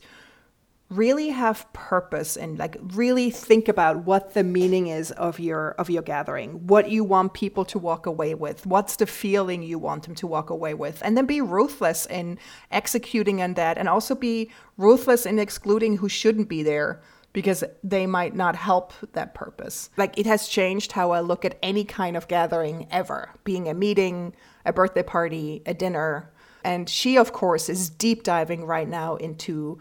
really 0.90 1.28
have 1.28 1.68
purpose 1.74 2.38
and 2.38 2.58
like 2.58 2.78
really 2.94 3.30
think 3.30 3.68
about 3.68 4.06
what 4.06 4.34
the 4.36 4.42
meaning 4.42 4.88
is 4.88 5.12
of 5.12 5.38
your 5.38 5.72
of 5.72 5.90
your 5.90 6.02
gathering 6.02 6.66
what 6.66 6.90
you 6.90 7.04
want 7.04 7.34
people 7.34 7.66
to 7.66 7.78
walk 7.78 8.06
away 8.06 8.34
with 8.34 8.66
what's 8.66 8.96
the 8.96 9.06
feeling 9.06 9.64
you 9.64 9.78
want 9.78 10.04
them 10.04 10.16
to 10.16 10.26
walk 10.26 10.50
away 10.50 10.74
with 10.74 11.02
and 11.04 11.18
then 11.18 11.26
be 11.26 11.42
ruthless 11.42 12.06
in 12.06 12.40
executing 12.72 13.42
on 13.42 13.56
that 13.56 13.78
and 13.78 13.90
also 13.90 14.16
be 14.16 14.50
ruthless 14.78 15.26
in 15.26 15.38
excluding 15.40 15.98
who 15.98 16.08
shouldn't 16.08 16.48
be 16.48 16.64
there 16.64 17.02
because 17.34 17.66
they 17.84 18.08
might 18.08 18.34
not 18.34 18.56
help 18.56 18.94
that 19.12 19.34
purpose. 19.34 19.90
Like 19.98 20.18
it 20.18 20.26
has 20.26 20.48
changed 20.48 20.94
how 20.94 21.12
i 21.12 21.20
look 21.20 21.44
at 21.44 21.58
any 21.62 21.84
kind 21.84 22.16
of 22.16 22.30
gathering 22.30 22.88
ever 22.92 23.32
being 23.44 23.68
a 23.68 23.74
meeting 23.74 24.34
a 24.66 24.72
birthday 24.72 25.04
party 25.04 25.62
a 25.66 25.74
dinner 25.74 26.32
and 26.66 26.90
she, 26.90 27.18
of 27.18 27.32
course, 27.32 27.70
is 27.70 27.90
deep 27.90 28.24
diving 28.24 28.66
right 28.66 28.90
now 28.90 29.16
into 29.18 29.80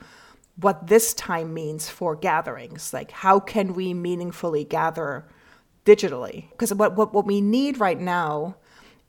what 0.56 0.86
this 0.86 1.14
time 1.14 1.52
means 1.52 1.88
for 1.88 2.14
gatherings. 2.14 2.92
Like, 2.92 3.10
how 3.10 3.40
can 3.40 3.72
we 3.72 3.94
meaningfully 3.94 4.64
gather 4.64 5.26
digitally? 5.86 6.50
Because 6.50 6.72
what, 6.74 6.94
what, 6.94 7.14
what 7.14 7.26
we 7.26 7.40
need 7.40 7.80
right 7.80 7.98
now 7.98 8.56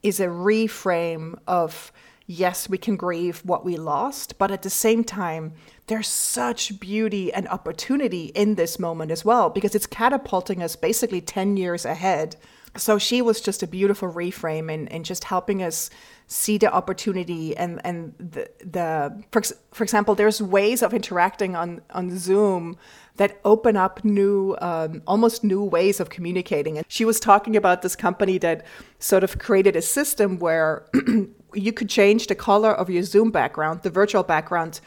is 0.02 0.20
a 0.20 0.28
reframe 0.28 1.38
of 1.48 1.92
yes, 2.28 2.68
we 2.70 2.78
can 2.78 2.96
grieve 2.96 3.42
what 3.46 3.64
we 3.66 3.76
lost, 3.76 4.38
but 4.40 4.50
at 4.50 4.64
the 4.64 4.70
same 4.70 5.04
time, 5.04 5.54
there's 5.88 6.08
such 6.08 6.80
beauty 6.80 7.32
and 7.32 7.48
opportunity 7.50 8.26
in 8.28 8.56
this 8.56 8.80
moment 8.80 9.12
as 9.12 9.24
well 9.24 9.50
because 9.50 9.76
it's 9.76 9.86
catapulting 9.86 10.64
us 10.64 10.76
basically 10.76 11.22
10 11.22 11.58
years 11.58 11.86
ahead. 11.86 12.36
So 12.78 12.98
she 12.98 13.22
was 13.22 13.42
just 13.42 13.64
a 13.64 13.68
beautiful 13.68 14.12
reframe 14.12 14.74
and, 14.74 14.92
and 14.92 15.06
just 15.06 15.24
helping 15.24 15.64
us 15.64 15.90
see 16.28 16.58
the 16.58 16.74
opportunity 16.74 17.56
and 17.56 17.80
and 17.86 18.14
the 18.18 18.50
the 18.60 19.24
for, 19.32 19.44
for 19.72 19.84
example 19.84 20.16
there's 20.16 20.42
ways 20.42 20.82
of 20.82 20.92
interacting 20.92 21.56
on 21.56 21.82
on 21.92 22.18
zoom 22.18 22.78
that 23.18 23.40
open 23.46 23.78
up 23.78 24.04
new 24.04 24.56
um, 24.60 25.02
almost 25.08 25.44
new 25.44 25.64
ways 25.64 26.00
of 26.00 26.10
communicating. 26.10 26.78
And 26.78 26.86
she 26.90 27.06
was 27.06 27.20
talking 27.20 27.56
about 27.56 27.82
this 27.82 27.96
company 27.96 28.38
that 28.40 28.66
sort 29.00 29.24
of 29.24 29.38
created 29.40 29.76
a 29.76 29.82
system 29.82 30.40
where 30.40 30.86
you 31.54 31.72
could 31.72 31.90
change 31.90 32.28
the 32.28 32.36
color 32.36 32.74
of 32.74 32.90
your 32.90 33.04
zoom 33.04 33.32
background 33.32 33.84
the 33.84 33.90
virtual 33.90 34.24
background 34.24 34.82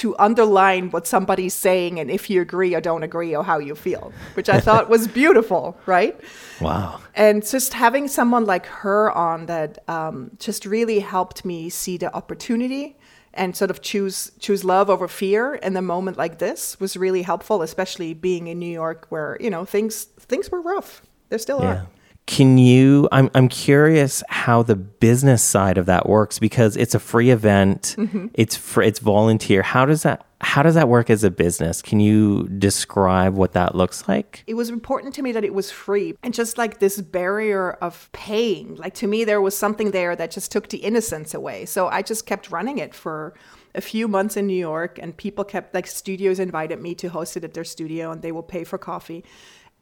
to 0.00 0.16
underline 0.18 0.90
what 0.90 1.06
somebody's 1.06 1.54
saying 1.54 2.00
and 2.00 2.10
if 2.10 2.28
you 2.28 2.40
agree 2.40 2.74
or 2.74 2.80
don't 2.80 3.02
agree 3.02 3.34
or 3.34 3.44
how 3.44 3.58
you 3.58 3.74
feel, 3.74 4.12
which 4.34 4.48
I 4.48 4.60
thought 4.60 4.88
was 4.88 5.06
beautiful, 5.22 5.76
right? 5.86 6.18
Wow. 6.60 7.00
And 7.14 7.46
just 7.46 7.74
having 7.74 8.08
someone 8.08 8.44
like 8.44 8.66
her 8.66 9.12
on 9.12 9.46
that 9.46 9.88
um, 9.88 10.32
just 10.38 10.66
really 10.66 11.00
helped 11.00 11.44
me 11.44 11.70
see 11.70 11.96
the 11.96 12.14
opportunity 12.14 12.96
and 13.34 13.56
sort 13.56 13.70
of 13.70 13.82
choose 13.82 14.30
choose 14.38 14.64
love 14.64 14.88
over 14.88 15.08
fear 15.08 15.54
in 15.54 15.76
a 15.76 15.82
moment 15.82 16.16
like 16.16 16.38
this 16.38 16.78
was 16.80 16.96
really 16.96 17.22
helpful, 17.22 17.62
especially 17.62 18.14
being 18.14 18.46
in 18.46 18.58
New 18.58 18.72
York 18.72 19.06
where, 19.08 19.36
you 19.40 19.50
know, 19.50 19.64
things 19.64 20.04
things 20.04 20.50
were 20.50 20.62
rough. 20.62 21.02
They 21.28 21.38
still 21.38 21.60
yeah. 21.60 21.66
are. 21.66 21.86
Can 22.26 22.56
you? 22.56 23.06
I'm 23.12 23.30
I'm 23.34 23.48
curious 23.48 24.22
how 24.28 24.62
the 24.62 24.76
business 24.76 25.42
side 25.42 25.76
of 25.76 25.86
that 25.86 26.08
works 26.08 26.38
because 26.38 26.74
it's 26.76 26.94
a 26.94 26.98
free 26.98 27.30
event. 27.30 27.96
Mm-hmm. 27.98 28.28
It's 28.32 28.56
fr- 28.56 28.82
it's 28.82 28.98
volunteer. 28.98 29.62
How 29.62 29.84
does 29.84 30.04
that 30.04 30.26
how 30.40 30.62
does 30.62 30.74
that 30.74 30.88
work 30.88 31.10
as 31.10 31.22
a 31.22 31.30
business? 31.30 31.82
Can 31.82 32.00
you 32.00 32.48
describe 32.48 33.34
what 33.34 33.52
that 33.52 33.74
looks 33.74 34.08
like? 34.08 34.42
It 34.46 34.54
was 34.54 34.70
important 34.70 35.14
to 35.14 35.22
me 35.22 35.32
that 35.32 35.44
it 35.44 35.52
was 35.52 35.70
free 35.70 36.16
and 36.22 36.32
just 36.32 36.56
like 36.56 36.78
this 36.78 36.98
barrier 37.00 37.72
of 37.72 38.10
paying. 38.12 38.76
Like 38.76 38.94
to 38.94 39.06
me, 39.06 39.24
there 39.24 39.42
was 39.42 39.56
something 39.56 39.90
there 39.90 40.16
that 40.16 40.30
just 40.30 40.50
took 40.50 40.68
the 40.68 40.78
innocence 40.78 41.34
away. 41.34 41.66
So 41.66 41.88
I 41.88 42.00
just 42.00 42.24
kept 42.24 42.50
running 42.50 42.78
it 42.78 42.94
for 42.94 43.34
a 43.74 43.80
few 43.80 44.08
months 44.08 44.36
in 44.36 44.46
New 44.46 44.56
York, 44.56 44.98
and 45.02 45.16
people 45.16 45.44
kept 45.44 45.74
like 45.74 45.86
studios 45.86 46.38
invited 46.38 46.80
me 46.80 46.94
to 46.94 47.08
host 47.08 47.36
it 47.36 47.44
at 47.44 47.54
their 47.54 47.64
studio, 47.64 48.12
and 48.12 48.22
they 48.22 48.32
will 48.32 48.42
pay 48.42 48.64
for 48.64 48.78
coffee. 48.78 49.24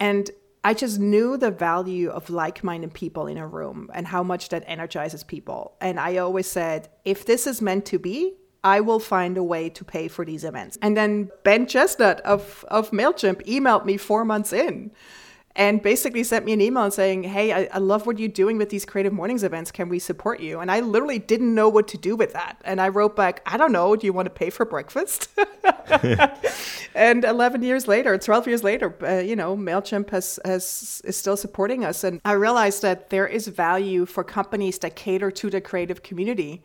And 0.01 0.31
I 0.65 0.75
just 0.75 1.01
knew 1.01 1.37
the 1.37 1.51
value 1.51 2.09
of 2.11 2.31
like 2.31 2.63
minded 2.63 2.95
people 2.95 3.27
in 3.27 3.37
a 3.37 3.47
room 3.47 3.91
and 3.93 4.07
how 4.07 4.23
much 4.23 4.49
that 4.51 4.63
energizes 4.67 5.25
people. 5.25 5.77
And 5.81 5.99
I 5.99 6.19
always 6.19 6.47
said, 6.47 6.89
if 7.05 7.27
this 7.27 7.47
is 7.47 7.61
meant 7.61 7.85
to 7.87 7.99
be, 7.99 8.35
I 8.65 8.81
will 8.81 9.01
find 9.01 9.37
a 9.37 9.43
way 9.43 9.69
to 9.71 9.85
pay 9.85 10.07
for 10.07 10.25
these 10.25 10.45
events. 10.45 10.79
And 10.81 10.97
then 10.97 11.31
Ben 11.43 11.67
Chestnut 11.67 12.21
of, 12.21 12.65
of 12.69 12.93
MailChimp 12.93 13.45
emailed 13.45 13.85
me 13.85 13.97
four 13.97 14.25
months 14.25 14.53
in 14.53 14.93
and 15.55 15.83
basically 15.83 16.25
sent 16.25 16.45
me 16.45 16.53
an 16.53 16.61
email 16.61 16.91
saying, 16.91 17.25
Hey, 17.25 17.53
I, 17.53 17.69
I, 17.73 17.79
love 17.79 18.07
what 18.07 18.19
you're 18.19 18.29
doing 18.29 18.57
with 18.57 18.71
these 18.71 18.85
creative 18.85 19.13
mornings 19.13 19.43
events. 19.43 19.71
Can 19.71 19.89
we 19.89 19.99
support 19.99 20.41
you? 20.41 20.61
And 20.61 20.71
I 20.71 20.81
literally 20.81 21.19
didn't 21.19 21.55
know 21.55 21.69
what 21.69 21.89
to 21.89 21.99
do 21.99 22.17
with 22.17 22.33
that. 22.33 22.57
And 22.65 22.81
I 22.81 22.89
wrote 22.89 23.17
back, 23.17 23.43
I 23.45 23.57
don't 23.57 23.73
know. 23.73 23.95
Do 23.95 24.07
you 24.07 24.13
want 24.13 24.27
to 24.27 24.31
pay 24.31 24.51
for 24.51 24.65
breakfast? 24.65 25.29
and 26.95 27.25
11 27.25 27.63
years 27.63 27.87
later, 27.87 28.17
12 28.17 28.47
years 28.47 28.65
later, 28.65 28.95
uh, 29.03 29.19
you 29.19 29.37
know, 29.37 29.57
MailChimp 29.57 30.11
has, 30.11 30.39
has, 30.45 31.03
is 31.05 31.17
still 31.17 31.37
supporting 31.37 31.85
us. 31.85 32.03
And 32.03 32.21
I 32.25 32.33
realized 32.33 32.83
that 32.83 33.11
there 33.11 33.27
is 33.27 33.49
value 33.49 34.07
for 34.07 34.25
companies 34.25 34.79
that 34.79 34.97
cater 34.97 35.31
to 35.31 35.51
the 35.51 35.61
creative 35.61 36.03
community 36.03 36.63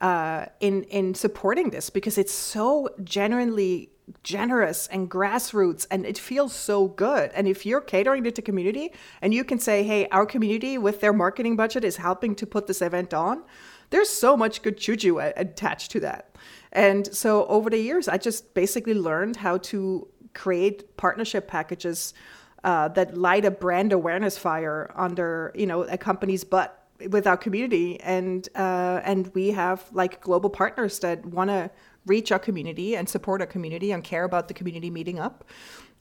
uh, 0.00 0.46
in, 0.60 0.84
in 0.84 1.14
supporting 1.14 1.70
this 1.70 1.90
because 1.90 2.16
it's 2.18 2.32
so 2.32 2.88
genuinely 3.04 3.90
generous 4.24 4.86
and 4.88 5.10
grassroots 5.10 5.86
and 5.90 6.04
it 6.04 6.18
feels 6.18 6.52
so 6.52 6.88
good. 6.88 7.30
And 7.34 7.46
if 7.46 7.64
you're 7.64 7.80
catering 7.80 8.24
to 8.24 8.30
the 8.30 8.42
community 8.42 8.92
and 9.22 9.32
you 9.32 9.44
can 9.44 9.58
say, 9.58 9.82
hey, 9.82 10.08
our 10.08 10.26
community 10.26 10.78
with 10.78 11.00
their 11.00 11.12
marketing 11.12 11.56
budget 11.56 11.84
is 11.84 11.96
helping 11.96 12.34
to 12.36 12.46
put 12.46 12.66
this 12.66 12.82
event 12.82 13.14
on, 13.14 13.42
there's 13.90 14.08
so 14.08 14.36
much 14.36 14.62
good 14.62 14.78
juju 14.78 15.18
attached 15.18 15.90
to 15.92 16.00
that. 16.00 16.36
And 16.72 17.12
so 17.14 17.46
over 17.46 17.70
the 17.70 17.78
years, 17.78 18.08
I 18.08 18.16
just 18.16 18.54
basically 18.54 18.94
learned 18.94 19.36
how 19.36 19.58
to 19.58 20.08
create 20.34 20.96
partnership 20.96 21.48
packages 21.48 22.14
uh, 22.62 22.88
that 22.88 23.16
light 23.16 23.44
a 23.44 23.50
brand 23.50 23.92
awareness 23.92 24.38
fire 24.38 24.92
under, 24.94 25.52
you 25.54 25.66
know, 25.66 25.82
a 25.82 25.98
company's 25.98 26.44
butt 26.44 26.79
with 27.08 27.26
our 27.26 27.36
community 27.36 28.00
and 28.00 28.48
uh, 28.54 29.00
and 29.04 29.32
we 29.34 29.50
have 29.50 29.84
like 29.92 30.20
global 30.20 30.50
partners 30.50 30.98
that 31.00 31.24
want 31.26 31.50
to 31.50 31.70
reach 32.06 32.32
our 32.32 32.38
community 32.38 32.96
and 32.96 33.08
support 33.08 33.40
our 33.40 33.46
community 33.46 33.92
and 33.92 34.04
care 34.04 34.24
about 34.24 34.48
the 34.48 34.54
community 34.54 34.90
meeting 34.90 35.18
up. 35.18 35.44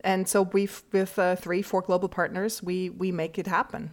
And 0.01 0.27
so 0.27 0.43
we've 0.43 0.81
with 0.91 1.19
uh, 1.19 1.35
three, 1.35 1.61
four 1.61 1.81
global 1.81 2.09
partners, 2.09 2.63
we 2.63 2.89
we 2.89 3.11
make 3.11 3.37
it 3.37 3.47
happen. 3.47 3.91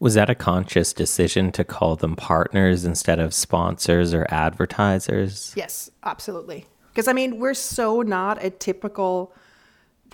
Was 0.00 0.14
that 0.14 0.30
a 0.30 0.34
conscious 0.34 0.92
decision 0.92 1.52
to 1.52 1.64
call 1.64 1.96
them 1.96 2.16
partners 2.16 2.84
instead 2.84 3.18
of 3.18 3.34
sponsors 3.34 4.14
or 4.14 4.26
advertisers? 4.30 5.52
Yes, 5.56 5.90
absolutely. 6.04 6.66
Because 6.88 7.08
I 7.08 7.12
mean, 7.12 7.38
we're 7.38 7.54
so 7.54 8.02
not 8.02 8.42
a 8.42 8.50
typical 8.50 9.34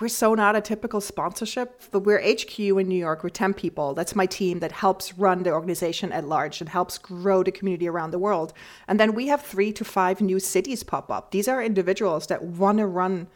we're 0.00 0.08
so 0.08 0.34
not 0.34 0.56
a 0.56 0.60
typical 0.60 1.00
sponsorship. 1.00 1.82
But 1.90 2.00
we're 2.00 2.20
HQ 2.20 2.58
in 2.58 2.88
New 2.88 2.98
York. 2.98 3.22
We're 3.22 3.30
10 3.30 3.54
people. 3.54 3.94
That's 3.94 4.14
my 4.14 4.26
team 4.26 4.60
that 4.60 4.72
helps 4.72 5.14
run 5.14 5.42
the 5.42 5.52
organization 5.52 6.12
at 6.12 6.24
large 6.24 6.60
and 6.60 6.68
helps 6.68 6.98
grow 6.98 7.42
the 7.42 7.52
community 7.52 7.88
around 7.88 8.10
the 8.10 8.18
world. 8.18 8.52
And 8.88 8.98
then 8.98 9.14
we 9.14 9.26
have 9.28 9.42
three 9.42 9.72
to 9.72 9.84
five 9.84 10.20
new 10.20 10.40
cities 10.40 10.82
pop 10.82 11.10
up. 11.10 11.30
These 11.30 11.48
are 11.48 11.62
individuals 11.62 12.26
that 12.28 12.42
want 12.42 12.78
to 12.78 12.86
run 12.86 13.28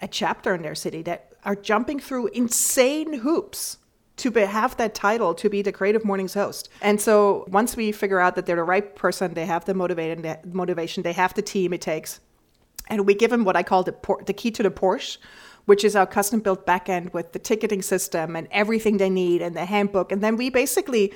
a 0.00 0.08
chapter 0.08 0.54
in 0.54 0.62
their 0.62 0.74
city 0.74 1.02
that 1.02 1.32
are 1.44 1.56
jumping 1.56 2.00
through 2.00 2.28
insane 2.28 3.20
hoops 3.20 3.78
to 4.16 4.30
be, 4.30 4.42
have 4.42 4.76
that 4.76 4.94
title 4.94 5.34
to 5.34 5.48
be 5.48 5.62
the 5.62 5.72
Creative 5.72 6.04
Mornings 6.04 6.34
host. 6.34 6.68
And 6.82 7.00
so 7.00 7.46
once 7.48 7.76
we 7.76 7.92
figure 7.92 8.20
out 8.20 8.34
that 8.36 8.44
they're 8.44 8.56
the 8.56 8.62
right 8.62 8.94
person, 8.94 9.32
they 9.32 9.46
have 9.46 9.64
the 9.64 9.74
motivation, 9.74 11.02
they 11.02 11.14
have 11.14 11.32
the 11.34 11.42
team 11.42 11.72
it 11.72 11.80
takes, 11.80 12.20
and 12.90 13.06
we 13.06 13.14
give 13.14 13.30
them 13.30 13.44
what 13.44 13.56
I 13.56 13.62
call 13.62 13.82
the, 13.82 13.94
the 14.26 14.34
key 14.34 14.50
to 14.50 14.62
the 14.62 14.70
Porsche 14.70 15.18
which 15.66 15.84
is 15.84 15.94
our 15.94 16.06
custom 16.06 16.40
built 16.40 16.66
backend 16.66 17.12
with 17.12 17.32
the 17.32 17.38
ticketing 17.38 17.82
system 17.82 18.34
and 18.34 18.48
everything 18.50 18.96
they 18.96 19.10
need 19.10 19.40
and 19.42 19.54
the 19.54 19.64
handbook. 19.64 20.10
And 20.10 20.20
then 20.20 20.36
we 20.36 20.50
basically 20.50 21.14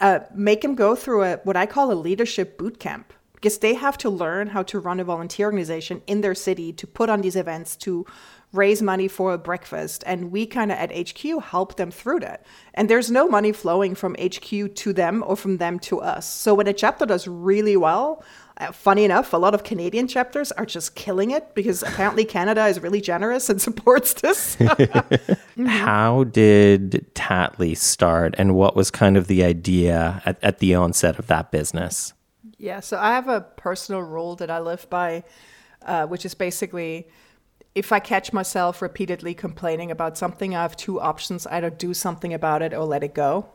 uh, 0.00 0.20
make 0.34 0.62
them 0.62 0.74
go 0.74 0.96
through 0.96 1.22
a 1.22 1.36
what 1.44 1.56
I 1.56 1.66
call 1.66 1.92
a 1.92 1.94
leadership 1.94 2.58
boot 2.58 2.80
camp 2.80 3.12
because 3.34 3.58
they 3.58 3.74
have 3.74 3.98
to 3.98 4.10
learn 4.10 4.48
how 4.48 4.62
to 4.64 4.80
run 4.80 5.00
a 5.00 5.04
volunteer 5.04 5.46
organization 5.46 6.02
in 6.06 6.22
their 6.22 6.34
city 6.34 6.72
to 6.72 6.86
put 6.86 7.10
on 7.10 7.20
these 7.20 7.36
events 7.36 7.76
to 7.76 8.06
raise 8.52 8.80
money 8.80 9.08
for 9.08 9.34
a 9.34 9.38
breakfast. 9.38 10.02
And 10.06 10.30
we 10.30 10.46
kind 10.46 10.72
of 10.72 10.78
at 10.78 10.90
HQ 10.96 11.42
help 11.44 11.76
them 11.76 11.90
through 11.90 12.20
that. 12.20 12.46
And 12.72 12.88
there's 12.88 13.10
no 13.10 13.28
money 13.28 13.52
flowing 13.52 13.94
from 13.94 14.16
HQ 14.20 14.74
to 14.74 14.92
them 14.92 15.22
or 15.26 15.36
from 15.36 15.58
them 15.58 15.78
to 15.80 16.00
us. 16.00 16.26
So 16.26 16.54
when 16.54 16.68
a 16.68 16.72
chapter 16.72 17.04
does 17.04 17.28
really 17.28 17.76
well 17.76 18.24
uh, 18.58 18.70
funny 18.70 19.04
enough, 19.04 19.32
a 19.32 19.36
lot 19.36 19.52
of 19.52 19.64
Canadian 19.64 20.06
chapters 20.06 20.52
are 20.52 20.64
just 20.66 20.94
killing 20.94 21.32
it 21.32 21.54
because 21.54 21.82
apparently 21.82 22.24
Canada 22.24 22.66
is 22.66 22.80
really 22.80 23.00
generous 23.00 23.50
and 23.50 23.60
supports 23.68 24.14
this. 24.14 24.56
mm-hmm. 24.56 25.66
How 25.66 26.24
did 26.24 27.10
Tattly 27.14 27.76
start 27.76 28.34
and 28.38 28.54
what 28.54 28.76
was 28.76 28.90
kind 28.90 29.16
of 29.16 29.26
the 29.26 29.42
idea 29.42 30.22
at, 30.24 30.42
at 30.42 30.58
the 30.60 30.74
onset 30.74 31.18
of 31.18 31.26
that 31.26 31.50
business? 31.50 32.12
Yeah, 32.56 32.80
so 32.80 32.98
I 32.98 33.14
have 33.14 33.28
a 33.28 33.40
personal 33.40 34.02
rule 34.02 34.36
that 34.36 34.50
I 34.50 34.60
live 34.60 34.88
by, 34.88 35.24
uh, 35.82 36.06
which 36.06 36.24
is 36.24 36.34
basically 36.34 37.08
if 37.74 37.90
I 37.90 37.98
catch 37.98 38.32
myself 38.32 38.80
repeatedly 38.80 39.34
complaining 39.34 39.90
about 39.90 40.16
something, 40.16 40.54
I 40.54 40.62
have 40.62 40.76
two 40.76 41.00
options 41.00 41.46
either 41.48 41.70
do 41.70 41.92
something 41.92 42.32
about 42.32 42.62
it 42.62 42.72
or 42.72 42.84
let 42.84 43.02
it 43.02 43.14
go. 43.14 43.48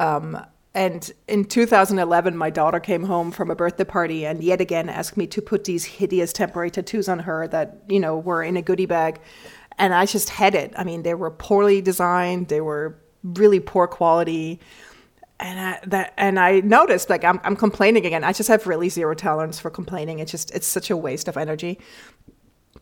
Um, 0.00 0.44
and 0.74 1.08
in 1.28 1.44
2011, 1.44 2.36
my 2.36 2.50
daughter 2.50 2.80
came 2.80 3.04
home 3.04 3.30
from 3.30 3.48
a 3.50 3.54
birthday 3.54 3.84
party 3.84 4.26
and 4.26 4.42
yet 4.42 4.60
again 4.60 4.88
asked 4.88 5.16
me 5.16 5.26
to 5.28 5.40
put 5.40 5.64
these 5.64 5.84
hideous 5.84 6.32
temporary 6.32 6.70
tattoos 6.70 7.08
on 7.08 7.20
her 7.20 7.46
that, 7.48 7.82
you 7.88 8.00
know, 8.00 8.18
were 8.18 8.42
in 8.42 8.56
a 8.56 8.62
goodie 8.62 8.86
bag. 8.86 9.20
And 9.78 9.94
I 9.94 10.04
just 10.04 10.30
had 10.30 10.56
it. 10.56 10.72
I 10.76 10.82
mean, 10.82 11.04
they 11.04 11.14
were 11.14 11.30
poorly 11.30 11.80
designed, 11.80 12.48
they 12.48 12.60
were 12.60 12.98
really 13.22 13.60
poor 13.60 13.86
quality. 13.86 14.58
And 15.38 15.60
I, 15.60 15.80
that, 15.86 16.14
and 16.16 16.40
I 16.40 16.60
noticed 16.60 17.08
like 17.08 17.24
I'm, 17.24 17.40
I'm 17.44 17.56
complaining 17.56 18.04
again. 18.04 18.24
I 18.24 18.32
just 18.32 18.48
have 18.48 18.66
really 18.66 18.88
zero 18.88 19.14
tolerance 19.14 19.60
for 19.60 19.70
complaining. 19.70 20.18
It's 20.18 20.32
just, 20.32 20.50
it's 20.52 20.66
such 20.66 20.90
a 20.90 20.96
waste 20.96 21.28
of 21.28 21.36
energy. 21.36 21.78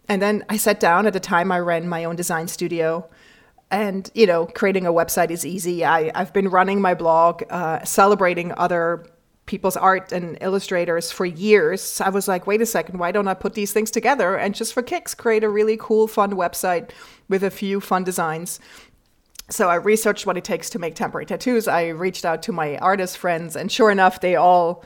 And 0.09 0.23
then 0.23 0.45
I 0.49 0.57
sat 0.57 0.81
down 0.81 1.07
at 1.07 1.13
the 1.13 1.21
time 1.21 1.53
I 1.53 1.61
ran 1.61 1.89
my 1.89 2.05
own 2.05 2.17
design 2.17 2.49
studio 2.49 3.09
and 3.73 4.11
you 4.15 4.27
know 4.27 4.47
creating 4.47 4.87
a 4.87 4.93
website 4.93 5.31
is 5.31 5.45
easy. 5.45 5.85
I, 5.85 6.13
i've 6.15 6.33
been 6.33 6.49
running 6.49 6.81
my 6.81 6.95
blog 6.95 7.43
uh, 7.51 7.83
celebrating 7.85 8.53
other 8.57 9.05
people's 9.47 9.77
art 9.77 10.13
and 10.13 10.39
illustrators 10.41 11.11
for 11.11 11.27
years. 11.27 12.01
I 12.01 12.11
was 12.11 12.29
like 12.29 12.47
wait 12.47 12.61
a 12.61 12.67
second 12.67 12.99
why 12.99 13.11
don't 13.11 13.27
i 13.27 13.35
put 13.35 13.55
these 13.55 13.73
things 13.73 13.91
together 13.91 14.37
and 14.37 14.55
just 14.55 14.73
for 14.73 14.83
kicks 14.83 15.15
create 15.15 15.43
a 15.43 15.49
really 15.49 15.77
cool 15.81 16.07
fun 16.07 16.33
website 16.33 16.91
with 17.29 17.43
a 17.43 17.51
few 17.51 17.81
fun 17.81 18.05
designs? 18.05 18.61
So 19.49 19.69
i 19.69 19.75
researched 19.75 20.27
what 20.27 20.37
it 20.37 20.45
takes 20.45 20.71
to 20.71 20.79
make 20.79 20.95
temporary 20.95 21.27
tattoos. 21.27 21.67
I 21.67 21.89
reached 21.89 22.25
out 22.25 22.43
to 22.45 22.53
my 22.53 22.77
artist 22.77 23.19
friends 23.19 23.57
and 23.57 23.73
sure 23.73 23.91
enough 23.91 24.21
they 24.21 24.37
all 24.37 24.85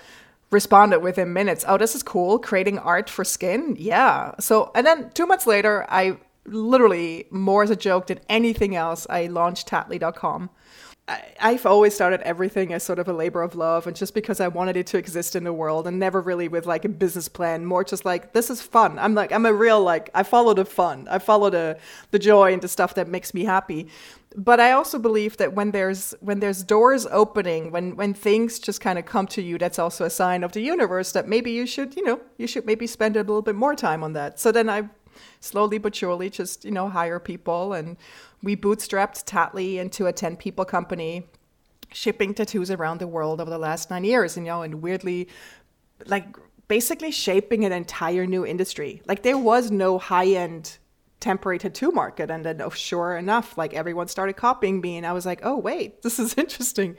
responded 0.53 1.01
within 1.01 1.33
minutes. 1.33 1.65
Oh 1.67 1.77
this 1.77 1.97
is 1.97 2.05
cool. 2.05 2.39
Creating 2.39 2.79
art 2.79 3.11
for 3.11 3.25
skin? 3.25 3.77
Yeah. 3.79 4.33
So 4.39 4.71
and 4.77 4.87
then 4.87 5.11
two 5.11 5.27
months 5.27 5.47
later 5.47 5.85
i 5.89 6.17
literally 6.47 7.27
more 7.31 7.63
as 7.63 7.71
a 7.71 7.77
joke 7.77 8.09
than 8.09 8.21
anything 8.29 8.75
else, 8.75 9.07
I 9.09 9.27
launched 9.27 9.69
Tattly.com. 9.69 10.51
I've 11.41 11.67
always 11.67 11.95
started 11.95 12.21
everything 12.23 12.73
as 12.73 12.83
sort 12.83 12.99
of 12.99 13.07
a 13.07 13.13
labor 13.13 13.43
of 13.43 13.55
love, 13.55 13.87
and 13.87 13.95
just 13.95 14.13
because 14.13 14.41
I 14.41 14.49
wanted 14.49 14.77
it 14.77 14.89
to 14.89 14.99
exist 14.99 15.37
in 15.37 15.45
the 15.45 15.53
world, 15.53 15.87
and 15.87 16.01
never 16.01 16.21
really 16.21 16.49
with 16.49 16.67
like 16.67 16.85
a 16.85 16.89
business 16.89 17.29
plan, 17.29 17.65
more 17.65 17.85
just 17.85 18.05
like 18.05 18.33
this 18.33 18.51
is 18.51 18.61
fun. 18.61 18.99
I'm 18.99 19.15
like 19.15 19.31
I'm 19.31 19.47
a 19.47 19.53
real 19.53 19.81
like 19.81 20.11
I 20.15 20.25
follow 20.25 20.53
the 20.53 20.65
fun, 20.65 21.07
I 21.09 21.21
follow 21.21 21.49
the 21.49 21.79
the 22.11 22.19
joy 22.19 22.53
and 22.53 22.61
the 22.61 22.67
stuff 22.67 22.95
that 22.95 23.07
makes 23.07 23.35
me 23.35 23.45
happy. 23.45 23.87
But 24.37 24.59
I 24.59 24.73
also 24.73 24.99
believe 24.99 25.37
that 25.37 25.53
when 25.53 25.71
there's 25.71 26.13
when 26.21 26.41
there's 26.41 26.65
doors 26.65 27.07
opening, 27.13 27.71
when 27.71 27.95
when 27.95 28.13
things 28.13 28.59
just 28.59 28.81
kind 28.81 28.99
of 28.99 29.07
come 29.07 29.29
to 29.29 29.43
you, 29.43 29.59
that's 29.59 29.79
also 29.79 30.05
a 30.05 30.11
sign 30.11 30.43
of 30.43 30.53
the 30.53 30.61
universe 30.61 31.13
that 31.13 31.29
maybe 31.29 31.53
you 31.53 31.67
should 31.67 31.95
you 31.95 32.03
know 32.03 32.21
you 32.37 32.49
should 32.49 32.67
maybe 32.67 32.89
spend 32.89 33.15
a 33.15 33.21
little 33.21 33.43
bit 33.43 33.55
more 33.55 33.77
time 33.77 34.03
on 34.03 34.13
that. 34.15 34.41
So 34.41 34.51
then 34.51 34.69
I 34.69 34.89
slowly 35.41 35.79
but 35.79 35.95
surely 35.95 36.31
just, 36.31 36.65
you 36.65 36.71
know, 36.71 36.89
hire 36.89 37.19
people. 37.19 37.73
And 37.73 37.97
we 38.43 38.57
bootstrapped 38.57 39.25
Tattly 39.25 39.77
into 39.77 40.07
a 40.07 40.13
10 40.13 40.37
people 40.37 40.65
company, 40.65 41.27
shipping 41.93 42.35
tattoos 42.35 42.71
around 42.71 43.01
the 43.01 43.07
world 43.07 43.41
over 43.41 43.51
the 43.51 43.59
last 43.59 43.91
nine 43.91 44.05
years, 44.05 44.37
you 44.37 44.43
know, 44.43 44.63
and 44.63 44.83
weirdly, 44.83 45.29
like, 46.07 46.37
basically 46.69 47.11
shaping 47.11 47.65
an 47.65 47.73
entire 47.73 48.27
new 48.27 48.45
industry. 48.45 49.03
Like, 49.07 49.23
there 49.23 49.39
was 49.39 49.71
no 49.71 49.99
high 49.99 50.29
end 50.29 50.79
temporary 51.21 51.59
tattoo 51.59 51.91
market. 51.91 52.31
And 52.31 52.45
then, 52.45 52.61
oh, 52.61 52.71
sure 52.71 53.17
enough, 53.17 53.57
like, 53.57 53.75
everyone 53.75 54.09
started 54.09 54.35
copying 54.35 54.81
me. 54.81 54.97
And 54.97 55.07
I 55.07 55.13
was 55.13 55.27
like, 55.27 55.41
oh, 55.43 55.57
wait, 55.57 56.03
this 56.03 56.19
is 56.19 56.37
interesting. 56.37 56.97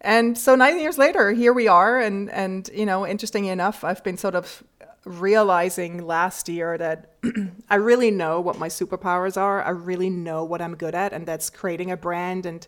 And 0.00 0.38
so 0.38 0.54
nine 0.54 0.78
years 0.78 0.96
later, 0.96 1.32
here 1.32 1.52
we 1.52 1.66
are. 1.66 1.98
And, 1.98 2.30
and, 2.30 2.70
you 2.72 2.86
know, 2.86 3.06
interesting 3.06 3.46
enough, 3.46 3.82
I've 3.82 4.04
been 4.04 4.16
sort 4.16 4.34
of 4.34 4.62
realizing 5.08 6.06
last 6.06 6.48
year 6.48 6.76
that 6.78 7.14
I 7.70 7.76
really 7.76 8.10
know 8.10 8.40
what 8.40 8.58
my 8.58 8.68
superpowers 8.68 9.36
are. 9.36 9.62
I 9.62 9.70
really 9.70 10.10
know 10.10 10.44
what 10.44 10.60
I'm 10.60 10.76
good 10.76 10.94
at, 10.94 11.12
and 11.12 11.26
that's 11.26 11.50
creating 11.50 11.90
a 11.90 11.96
brand 11.96 12.46
and 12.46 12.66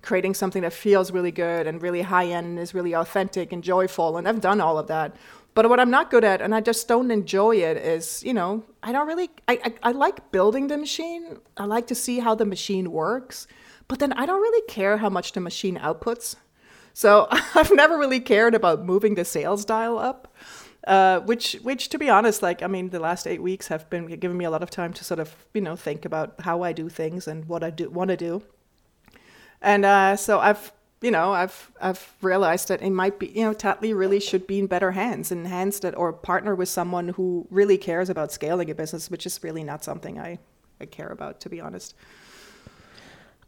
creating 0.00 0.34
something 0.34 0.62
that 0.62 0.72
feels 0.72 1.12
really 1.12 1.30
good 1.30 1.66
and 1.66 1.80
really 1.80 2.02
high 2.02 2.26
end 2.26 2.46
and 2.46 2.58
is 2.58 2.74
really 2.74 2.92
authentic 2.92 3.52
and 3.52 3.62
joyful. 3.62 4.16
And 4.16 4.26
I've 4.26 4.40
done 4.40 4.60
all 4.60 4.78
of 4.78 4.88
that. 4.88 5.14
But 5.54 5.68
what 5.68 5.78
I'm 5.78 5.90
not 5.90 6.10
good 6.10 6.24
at, 6.24 6.40
and 6.40 6.54
I 6.54 6.60
just 6.60 6.88
don't 6.88 7.10
enjoy 7.10 7.56
it, 7.56 7.76
is 7.76 8.22
you 8.24 8.32
know 8.32 8.64
I 8.82 8.92
don't 8.92 9.06
really 9.06 9.30
I, 9.46 9.60
I, 9.64 9.90
I 9.90 9.92
like 9.92 10.32
building 10.32 10.68
the 10.68 10.78
machine. 10.78 11.38
I 11.56 11.66
like 11.66 11.86
to 11.88 11.94
see 11.94 12.20
how 12.20 12.34
the 12.34 12.46
machine 12.46 12.90
works, 12.90 13.46
but 13.86 13.98
then 13.98 14.12
I 14.14 14.24
don't 14.24 14.40
really 14.40 14.66
care 14.66 14.96
how 14.96 15.10
much 15.10 15.32
the 15.32 15.40
machine 15.40 15.76
outputs. 15.76 16.36
So 16.94 17.28
I've 17.54 17.72
never 17.72 17.98
really 17.98 18.20
cared 18.20 18.54
about 18.54 18.84
moving 18.84 19.14
the 19.14 19.24
sales 19.24 19.64
dial 19.64 19.98
up. 19.98 20.31
Uh, 20.86 21.20
which, 21.20 21.52
which, 21.62 21.88
to 21.90 21.98
be 21.98 22.10
honest, 22.10 22.42
like 22.42 22.62
I 22.62 22.66
mean, 22.66 22.90
the 22.90 22.98
last 22.98 23.26
eight 23.26 23.40
weeks 23.40 23.68
have 23.68 23.88
been 23.88 24.06
giving 24.06 24.36
me 24.36 24.44
a 24.44 24.50
lot 24.50 24.62
of 24.62 24.70
time 24.70 24.92
to 24.94 25.04
sort 25.04 25.20
of, 25.20 25.34
you 25.54 25.60
know, 25.60 25.76
think 25.76 26.04
about 26.04 26.34
how 26.40 26.62
I 26.62 26.72
do 26.72 26.88
things 26.88 27.28
and 27.28 27.46
what 27.46 27.62
I 27.62 27.70
do 27.70 27.88
want 27.88 28.08
to 28.08 28.16
do. 28.16 28.42
And 29.60 29.84
uh, 29.84 30.16
so 30.16 30.40
I've, 30.40 30.72
you 31.00 31.12
know, 31.12 31.32
I've 31.32 31.70
I've 31.80 32.12
realized 32.20 32.66
that 32.66 32.82
it 32.82 32.90
might 32.90 33.20
be, 33.20 33.28
you 33.28 33.44
know, 33.44 33.54
Tattly 33.54 33.96
really 33.96 34.18
should 34.18 34.46
be 34.48 34.58
in 34.58 34.66
better 34.66 34.90
hands 34.90 35.30
and 35.30 35.46
hands 35.46 35.78
that 35.80 35.96
or 35.96 36.12
partner 36.12 36.56
with 36.56 36.68
someone 36.68 37.10
who 37.10 37.46
really 37.50 37.78
cares 37.78 38.10
about 38.10 38.32
scaling 38.32 38.68
a 38.68 38.74
business, 38.74 39.08
which 39.08 39.24
is 39.24 39.42
really 39.44 39.62
not 39.62 39.84
something 39.84 40.18
I, 40.18 40.40
I 40.80 40.86
care 40.86 41.08
about, 41.08 41.38
to 41.40 41.48
be 41.48 41.60
honest. 41.60 41.94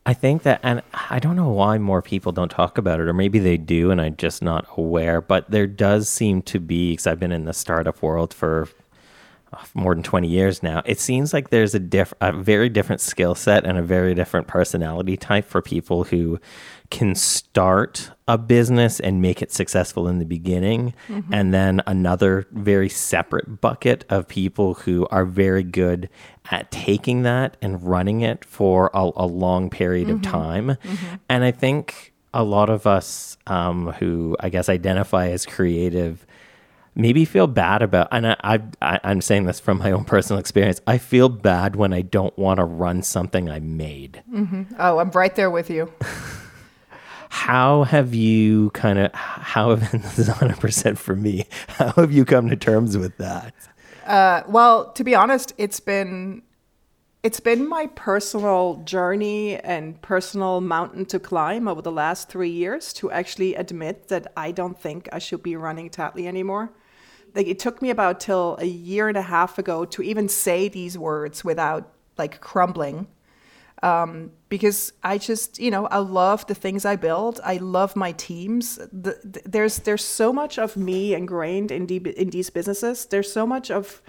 I 0.06 0.12
think 0.12 0.42
that, 0.42 0.60
and 0.62 0.82
I 1.10 1.18
don't 1.18 1.34
know 1.34 1.48
why 1.48 1.78
more 1.78 2.02
people 2.02 2.30
don't 2.30 2.50
talk 2.50 2.76
about 2.76 3.00
it, 3.00 3.08
or 3.08 3.14
maybe 3.14 3.38
they 3.38 3.56
do, 3.56 3.90
and 3.90 4.00
I'm 4.00 4.16
just 4.16 4.42
not 4.42 4.66
aware. 4.76 5.22
But 5.22 5.50
there 5.50 5.66
does 5.66 6.10
seem 6.10 6.42
to 6.42 6.60
be, 6.60 6.92
because 6.92 7.06
I've 7.06 7.18
been 7.18 7.32
in 7.32 7.46
the 7.46 7.54
startup 7.54 8.02
world 8.02 8.34
for 8.34 8.68
more 9.74 9.94
than 9.94 10.02
20 10.02 10.28
years 10.28 10.62
now. 10.62 10.82
It 10.84 10.98
seems 11.00 11.32
like 11.32 11.50
there's 11.50 11.74
a 11.74 11.78
diff- 11.78 12.14
a 12.20 12.32
very 12.32 12.68
different 12.68 13.00
skill 13.00 13.34
set 13.34 13.64
and 13.64 13.78
a 13.78 13.82
very 13.82 14.14
different 14.14 14.46
personality 14.46 15.16
type 15.16 15.44
for 15.44 15.62
people 15.62 16.04
who 16.04 16.38
can 16.90 17.14
start 17.14 18.10
a 18.28 18.38
business 18.38 19.00
and 19.00 19.20
make 19.20 19.42
it 19.42 19.50
successful 19.50 20.06
in 20.06 20.18
the 20.18 20.24
beginning 20.24 20.94
mm-hmm. 21.08 21.32
and 21.32 21.52
then 21.52 21.82
another 21.86 22.46
very 22.52 22.88
separate 22.88 23.60
bucket 23.60 24.04
of 24.10 24.28
people 24.28 24.74
who 24.74 25.06
are 25.10 25.24
very 25.24 25.62
good 25.62 26.08
at 26.50 26.70
taking 26.70 27.22
that 27.22 27.56
and 27.60 27.82
running 27.82 28.20
it 28.20 28.44
for 28.44 28.90
a, 28.94 29.10
a 29.16 29.26
long 29.26 29.70
period 29.70 30.08
mm-hmm. 30.08 30.16
of 30.16 30.22
time 30.22 30.68
mm-hmm. 30.68 31.14
and 31.28 31.42
i 31.42 31.50
think 31.50 32.12
a 32.32 32.44
lot 32.44 32.68
of 32.68 32.86
us 32.86 33.36
um, 33.46 33.92
who 33.92 34.36
i 34.40 34.48
guess 34.48 34.68
identify 34.68 35.28
as 35.28 35.44
creative 35.44 36.26
maybe 36.94 37.24
feel 37.24 37.46
bad 37.46 37.82
about 37.82 38.08
and 38.12 38.26
I, 38.26 38.36
I, 38.42 38.60
I 38.82 39.00
i'm 39.04 39.20
saying 39.20 39.44
this 39.46 39.58
from 39.60 39.78
my 39.78 39.90
own 39.90 40.04
personal 40.04 40.38
experience 40.40 40.80
i 40.86 40.96
feel 40.98 41.28
bad 41.28 41.74
when 41.76 41.92
i 41.92 42.02
don't 42.02 42.36
want 42.38 42.58
to 42.58 42.64
run 42.64 43.02
something 43.02 43.48
i 43.50 43.58
made 43.60 44.22
Oh, 44.78 44.98
I'm 44.98 45.10
right 45.10 45.34
there 45.34 45.50
with 45.50 45.70
you. 45.70 45.92
how 47.30 47.84
have 47.84 48.14
you 48.14 48.70
kind 48.70 48.98
of 48.98 49.12
how 49.14 49.74
have 49.74 49.90
this 50.02 50.18
is 50.18 50.28
100% 50.28 50.96
for 50.98 51.16
me 51.16 51.46
how 51.68 51.90
have 51.92 52.12
you 52.12 52.24
come 52.24 52.48
to 52.48 52.56
terms 52.56 52.96
with 52.96 53.16
that 53.18 53.54
Uh, 54.06 54.42
well, 54.48 54.92
to 54.92 55.02
be 55.02 55.14
honest, 55.14 55.54
it's 55.56 55.80
been 55.80 56.42
it's 57.22 57.40
been 57.40 57.66
my 57.66 57.86
personal 57.96 58.82
journey 58.84 59.56
and 59.56 59.96
personal 60.02 60.60
mountain 60.60 61.06
to 61.06 61.18
climb 61.18 61.66
over 61.66 61.80
the 61.80 61.90
last 61.90 62.28
three 62.28 62.50
years 62.50 62.92
to 62.92 63.10
actually 63.10 63.54
admit 63.54 64.08
that 64.08 64.26
I 64.36 64.52
don't 64.52 64.78
think 64.78 65.08
I 65.10 65.18
should 65.18 65.42
be 65.42 65.56
running 65.56 65.88
Tattly 65.88 66.26
anymore. 66.26 66.68
Like 67.34 67.46
it 67.46 67.58
took 67.58 67.82
me 67.82 67.90
about 67.90 68.20
till 68.20 68.56
a 68.60 68.66
year 68.66 69.08
and 69.08 69.16
a 69.16 69.22
half 69.22 69.58
ago 69.58 69.84
to 69.86 70.02
even 70.02 70.28
say 70.28 70.68
these 70.68 70.96
words 70.96 71.44
without 71.44 71.92
like 72.16 72.40
crumbling. 72.40 73.08
Um, 73.82 74.30
because 74.48 74.92
I 75.02 75.18
just, 75.18 75.58
you 75.58 75.70
know, 75.70 75.86
I 75.88 75.98
love 75.98 76.46
the 76.46 76.54
things 76.54 76.84
I 76.84 76.96
build. 76.96 77.40
I 77.44 77.56
love 77.56 77.96
my 77.96 78.12
teams. 78.12 78.76
The, 78.76 79.18
the, 79.22 79.42
there's 79.44 79.78
there's 79.80 80.04
so 80.04 80.32
much 80.32 80.58
of 80.58 80.76
me 80.76 81.14
ingrained 81.14 81.70
in 81.70 81.86
in 81.88 82.30
these 82.30 82.50
businesses. 82.50 83.06
There's 83.06 83.30
so 83.30 83.46
much 83.46 83.70
of 83.70 84.00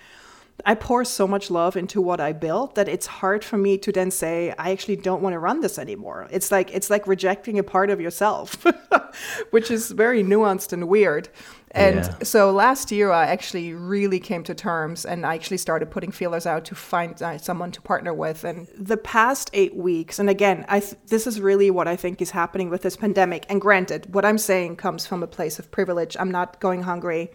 I 0.63 0.73
pour 0.73 1.03
so 1.03 1.27
much 1.27 1.51
love 1.51 1.75
into 1.75 2.01
what 2.01 2.19
I 2.21 2.31
built 2.31 2.75
that 2.75 2.87
it's 2.87 3.05
hard 3.07 3.43
for 3.43 3.57
me 3.57 3.77
to 3.79 3.91
then 3.91 4.09
say 4.09 4.53
I 4.57 4.71
actually 4.71 4.95
don't 4.95 5.21
want 5.21 5.33
to 5.33 5.39
run 5.39 5.59
this 5.59 5.77
anymore. 5.77 6.27
It's 6.31 6.49
like 6.51 6.73
it's 6.73 6.89
like 6.89 7.05
rejecting 7.07 7.59
a 7.59 7.63
part 7.63 7.89
of 7.89 7.99
yourself, 7.99 8.63
which 9.51 9.69
is 9.69 9.91
very 9.91 10.23
nuanced 10.23 10.71
and 10.73 10.87
weird. 10.87 11.27
And 11.71 11.97
Yeah. 11.97 12.17
so 12.23 12.51
last 12.51 12.89
year 12.91 13.11
I 13.11 13.25
actually 13.25 13.73
really 13.73 14.19
came 14.19 14.43
to 14.43 14.55
terms 14.55 15.05
and 15.05 15.25
I 15.25 15.35
actually 15.35 15.57
started 15.57 15.91
putting 15.91 16.11
feelers 16.11 16.45
out 16.45 16.63
to 16.65 16.75
find 16.75 17.21
uh, 17.21 17.37
someone 17.37 17.71
to 17.71 17.81
partner 17.81 18.13
with. 18.13 18.45
And 18.45 18.67
the 18.77 18.97
past 18.97 19.49
8 19.53 19.75
weeks 19.75 20.19
and 20.19 20.29
again, 20.29 20.65
I 20.69 20.79
th- 20.79 20.95
this 21.07 21.27
is 21.27 21.41
really 21.41 21.69
what 21.69 21.87
I 21.87 21.97
think 21.97 22.21
is 22.21 22.31
happening 22.31 22.69
with 22.69 22.81
this 22.81 22.95
pandemic. 22.95 23.45
And 23.49 23.59
granted, 23.59 24.13
what 24.15 24.23
I'm 24.23 24.37
saying 24.37 24.77
comes 24.77 25.05
from 25.05 25.21
a 25.21 25.27
place 25.27 25.59
of 25.59 25.69
privilege. 25.69 26.15
I'm 26.17 26.31
not 26.31 26.59
going 26.61 26.83
hungry. 26.83 27.31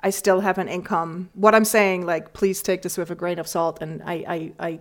I 0.00 0.10
still 0.10 0.40
have 0.40 0.58
an 0.58 0.68
income. 0.68 1.30
What 1.34 1.54
I'm 1.54 1.64
saying, 1.64 2.06
like, 2.06 2.32
please 2.32 2.62
take 2.62 2.82
this 2.82 2.98
with 2.98 3.10
a 3.10 3.14
grain 3.14 3.38
of 3.38 3.48
salt. 3.48 3.80
And 3.80 4.02
I, 4.04 4.12
I, 4.28 4.52
I, 4.58 4.80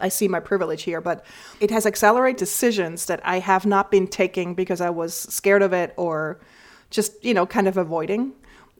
I 0.00 0.08
see 0.08 0.28
my 0.28 0.40
privilege 0.40 0.82
here, 0.82 1.00
but 1.00 1.24
it 1.60 1.70
has 1.70 1.86
accelerated 1.86 2.38
decisions 2.38 3.06
that 3.06 3.20
I 3.24 3.38
have 3.38 3.66
not 3.66 3.90
been 3.90 4.06
taking 4.06 4.54
because 4.54 4.80
I 4.80 4.90
was 4.90 5.14
scared 5.14 5.62
of 5.62 5.72
it 5.72 5.94
or 5.96 6.40
just, 6.90 7.24
you 7.24 7.34
know, 7.34 7.46
kind 7.46 7.68
of 7.68 7.76
avoiding. 7.76 8.32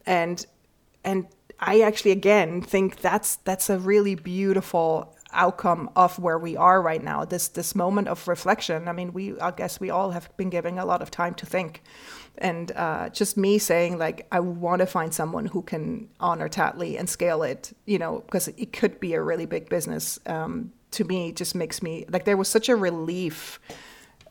And, 0.05 0.45
and 1.03 1.27
I 1.59 1.81
actually, 1.81 2.11
again, 2.11 2.61
think 2.61 3.01
that's, 3.01 3.37
that's 3.37 3.69
a 3.69 3.79
really 3.79 4.15
beautiful 4.15 5.15
outcome 5.33 5.89
of 5.95 6.19
where 6.19 6.37
we 6.37 6.57
are 6.57 6.81
right 6.81 7.01
now 7.01 7.23
this 7.23 7.47
this 7.47 7.73
moment 7.73 8.07
of 8.07 8.27
reflection 8.27 8.87
i 8.87 8.91
mean 8.91 9.13
we 9.13 9.39
i 9.39 9.49
guess 9.51 9.79
we 9.79 9.89
all 9.89 10.11
have 10.11 10.35
been 10.35 10.49
giving 10.49 10.77
a 10.77 10.85
lot 10.85 11.01
of 11.01 11.09
time 11.09 11.33
to 11.33 11.45
think 11.45 11.81
and 12.37 12.71
uh, 12.73 13.09
just 13.09 13.37
me 13.37 13.57
saying 13.57 13.97
like 13.97 14.27
i 14.31 14.39
want 14.39 14.79
to 14.79 14.85
find 14.85 15.13
someone 15.13 15.45
who 15.45 15.61
can 15.61 16.07
honor 16.19 16.49
tattly 16.49 16.97
and 16.97 17.09
scale 17.09 17.43
it 17.43 17.75
you 17.85 17.99
know 17.99 18.21
because 18.25 18.47
it 18.49 18.73
could 18.73 18.99
be 18.99 19.13
a 19.13 19.21
really 19.21 19.45
big 19.45 19.69
business 19.69 20.19
um, 20.25 20.71
to 20.91 21.03
me 21.03 21.31
just 21.31 21.55
makes 21.55 21.81
me 21.81 22.05
like 22.09 22.25
there 22.25 22.37
was 22.37 22.47
such 22.47 22.69
a 22.69 22.75
relief 22.75 23.59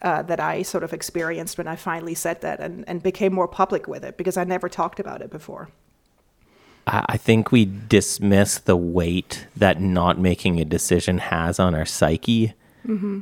uh, 0.03 0.23
that 0.23 0.41
I 0.41 0.63
sort 0.63 0.83
of 0.83 0.93
experienced 0.93 1.59
when 1.59 1.69
I 1.69 1.77
finally 1.77 2.15
said 2.15 2.41
that 2.41 2.61
and, 2.61 2.89
and 2.89 3.03
became 3.03 3.35
more 3.35 3.49
public 3.49 3.87
with 3.87 4.05
it 4.05 4.17
because 4.17 4.37
I 4.37 4.45
never 4.45 4.69
talked 4.69 4.99
about 4.99 5.21
it 5.21 5.31
before. 5.31 5.69
I 6.87 7.05
I 7.09 7.17
think 7.17 7.53
we 7.53 7.67
dismiss 7.67 8.59
the 8.59 8.77
weight 8.77 9.47
that 9.57 9.81
not 9.81 10.19
making 10.19 10.59
a 10.59 10.65
decision 10.65 11.19
has 11.19 11.59
on 11.59 11.75
our 11.75 11.85
psyche, 11.85 12.55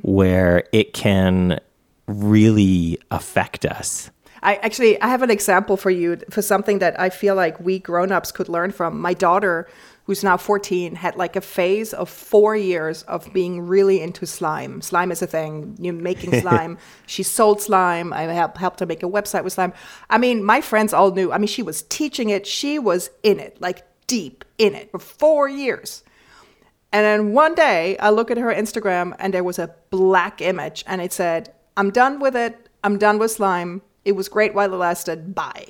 where 0.02 0.64
it 0.72 0.92
can 0.92 1.58
really 2.06 2.98
affect 3.10 3.64
us. 3.66 4.10
I 4.42 4.56
actually 4.56 5.00
I 5.00 5.08
have 5.08 5.22
an 5.22 5.30
example 5.30 5.76
for 5.76 5.90
you 5.90 6.18
for 6.30 6.42
something 6.42 6.78
that 6.78 6.98
I 7.00 7.10
feel 7.10 7.34
like 7.34 7.60
we 7.60 7.78
grown-ups 7.78 8.32
could 8.32 8.48
learn 8.48 8.72
from. 8.72 9.00
My 9.00 9.14
daughter, 9.14 9.68
who's 10.04 10.24
now 10.24 10.36
14, 10.36 10.94
had 10.94 11.16
like 11.16 11.36
a 11.36 11.40
phase 11.40 11.92
of 11.92 12.08
4 12.08 12.56
years 12.56 13.02
of 13.04 13.32
being 13.32 13.66
really 13.66 14.00
into 14.00 14.26
slime. 14.26 14.80
Slime 14.80 15.10
is 15.10 15.22
a 15.22 15.26
thing. 15.26 15.76
You 15.80 15.92
making 15.92 16.40
slime. 16.40 16.78
she 17.06 17.22
sold 17.22 17.60
slime. 17.60 18.12
I 18.12 18.22
helped 18.22 18.58
helped 18.58 18.80
her 18.80 18.86
make 18.86 19.02
a 19.02 19.08
website 19.08 19.44
with 19.44 19.52
slime. 19.52 19.72
I 20.10 20.18
mean, 20.18 20.44
my 20.44 20.60
friends 20.60 20.92
all 20.92 21.10
knew. 21.10 21.32
I 21.32 21.38
mean, 21.38 21.48
she 21.48 21.62
was 21.62 21.82
teaching 21.82 22.30
it. 22.30 22.46
She 22.46 22.78
was 22.78 23.10
in 23.22 23.40
it, 23.40 23.60
like 23.60 23.84
deep 24.06 24.44
in 24.58 24.74
it 24.74 24.90
for 24.90 24.98
4 24.98 25.48
years. 25.48 26.02
And 26.92 27.04
then 27.04 27.32
one 27.34 27.54
day 27.54 27.98
I 27.98 28.10
look 28.10 28.30
at 28.30 28.38
her 28.38 28.52
Instagram 28.52 29.14
and 29.18 29.34
there 29.34 29.44
was 29.44 29.58
a 29.58 29.74
black 29.90 30.40
image 30.40 30.84
and 30.86 31.02
it 31.02 31.12
said, 31.12 31.52
I'm 31.76 31.90
done 31.90 32.18
with 32.18 32.34
it. 32.34 32.68
I'm 32.82 32.98
done 32.98 33.18
with 33.18 33.30
slime. 33.32 33.82
It 34.08 34.16
was 34.16 34.30
great 34.30 34.54
while 34.54 34.72
it 34.72 34.76
lasted. 34.76 35.34
Bye. 35.34 35.66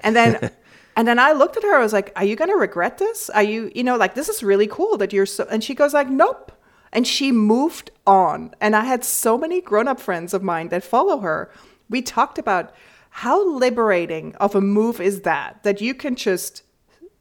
And 0.00 0.16
then 0.16 0.50
and 0.96 1.06
then 1.06 1.18
I 1.18 1.32
looked 1.32 1.58
at 1.58 1.62
her, 1.62 1.76
I 1.76 1.82
was 1.82 1.92
like, 1.92 2.10
Are 2.16 2.24
you 2.24 2.36
gonna 2.36 2.56
regret 2.56 2.96
this? 2.96 3.28
Are 3.30 3.42
you, 3.42 3.70
you 3.74 3.84
know, 3.84 3.96
like 3.96 4.14
this 4.14 4.30
is 4.30 4.42
really 4.42 4.66
cool 4.66 4.96
that 4.96 5.12
you're 5.12 5.26
so 5.26 5.46
and 5.50 5.62
she 5.62 5.74
goes 5.74 5.92
like, 5.92 6.08
Nope. 6.08 6.52
And 6.90 7.06
she 7.06 7.32
moved 7.32 7.90
on. 8.06 8.54
And 8.62 8.74
I 8.74 8.84
had 8.84 9.04
so 9.04 9.36
many 9.36 9.60
grown-up 9.60 10.00
friends 10.00 10.32
of 10.32 10.42
mine 10.42 10.68
that 10.68 10.82
follow 10.82 11.18
her. 11.18 11.52
We 11.90 12.00
talked 12.00 12.38
about 12.38 12.74
how 13.10 13.46
liberating 13.46 14.34
of 14.36 14.54
a 14.54 14.62
move 14.62 14.98
is 14.98 15.20
that, 15.20 15.62
that 15.64 15.82
you 15.82 15.92
can 15.92 16.16
just 16.16 16.62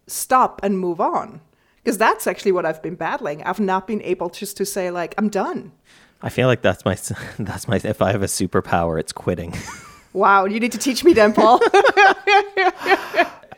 stop 0.05 0.61
and 0.63 0.79
move 0.79 1.01
on 1.01 1.41
because 1.83 1.97
that's 1.97 2.27
actually 2.27 2.53
what 2.53 2.65
i've 2.65 2.81
been 2.81 2.95
battling 2.95 3.43
i've 3.43 3.59
not 3.59 3.85
been 3.85 4.01
able 4.03 4.29
just 4.29 4.55
to 4.55 4.65
say 4.65 4.89
like 4.89 5.13
i'm 5.17 5.27
done 5.27 5.69
I 6.21 6.29
feel 6.29 6.47
like 6.47 6.61
that's 6.61 6.83
my 6.83 6.95
that's 7.39 7.67
my 7.67 7.79
if 7.83 8.01
I 8.01 8.11
have 8.11 8.23
a 8.23 8.27
superpower, 8.27 8.99
it's 8.99 9.11
quitting. 9.11 9.53
wow 10.13 10.45
you 10.45 10.59
need 10.59 10.71
to 10.71 10.77
teach 10.77 11.03
me 11.03 11.13
then 11.13 11.33
paul 11.33 11.59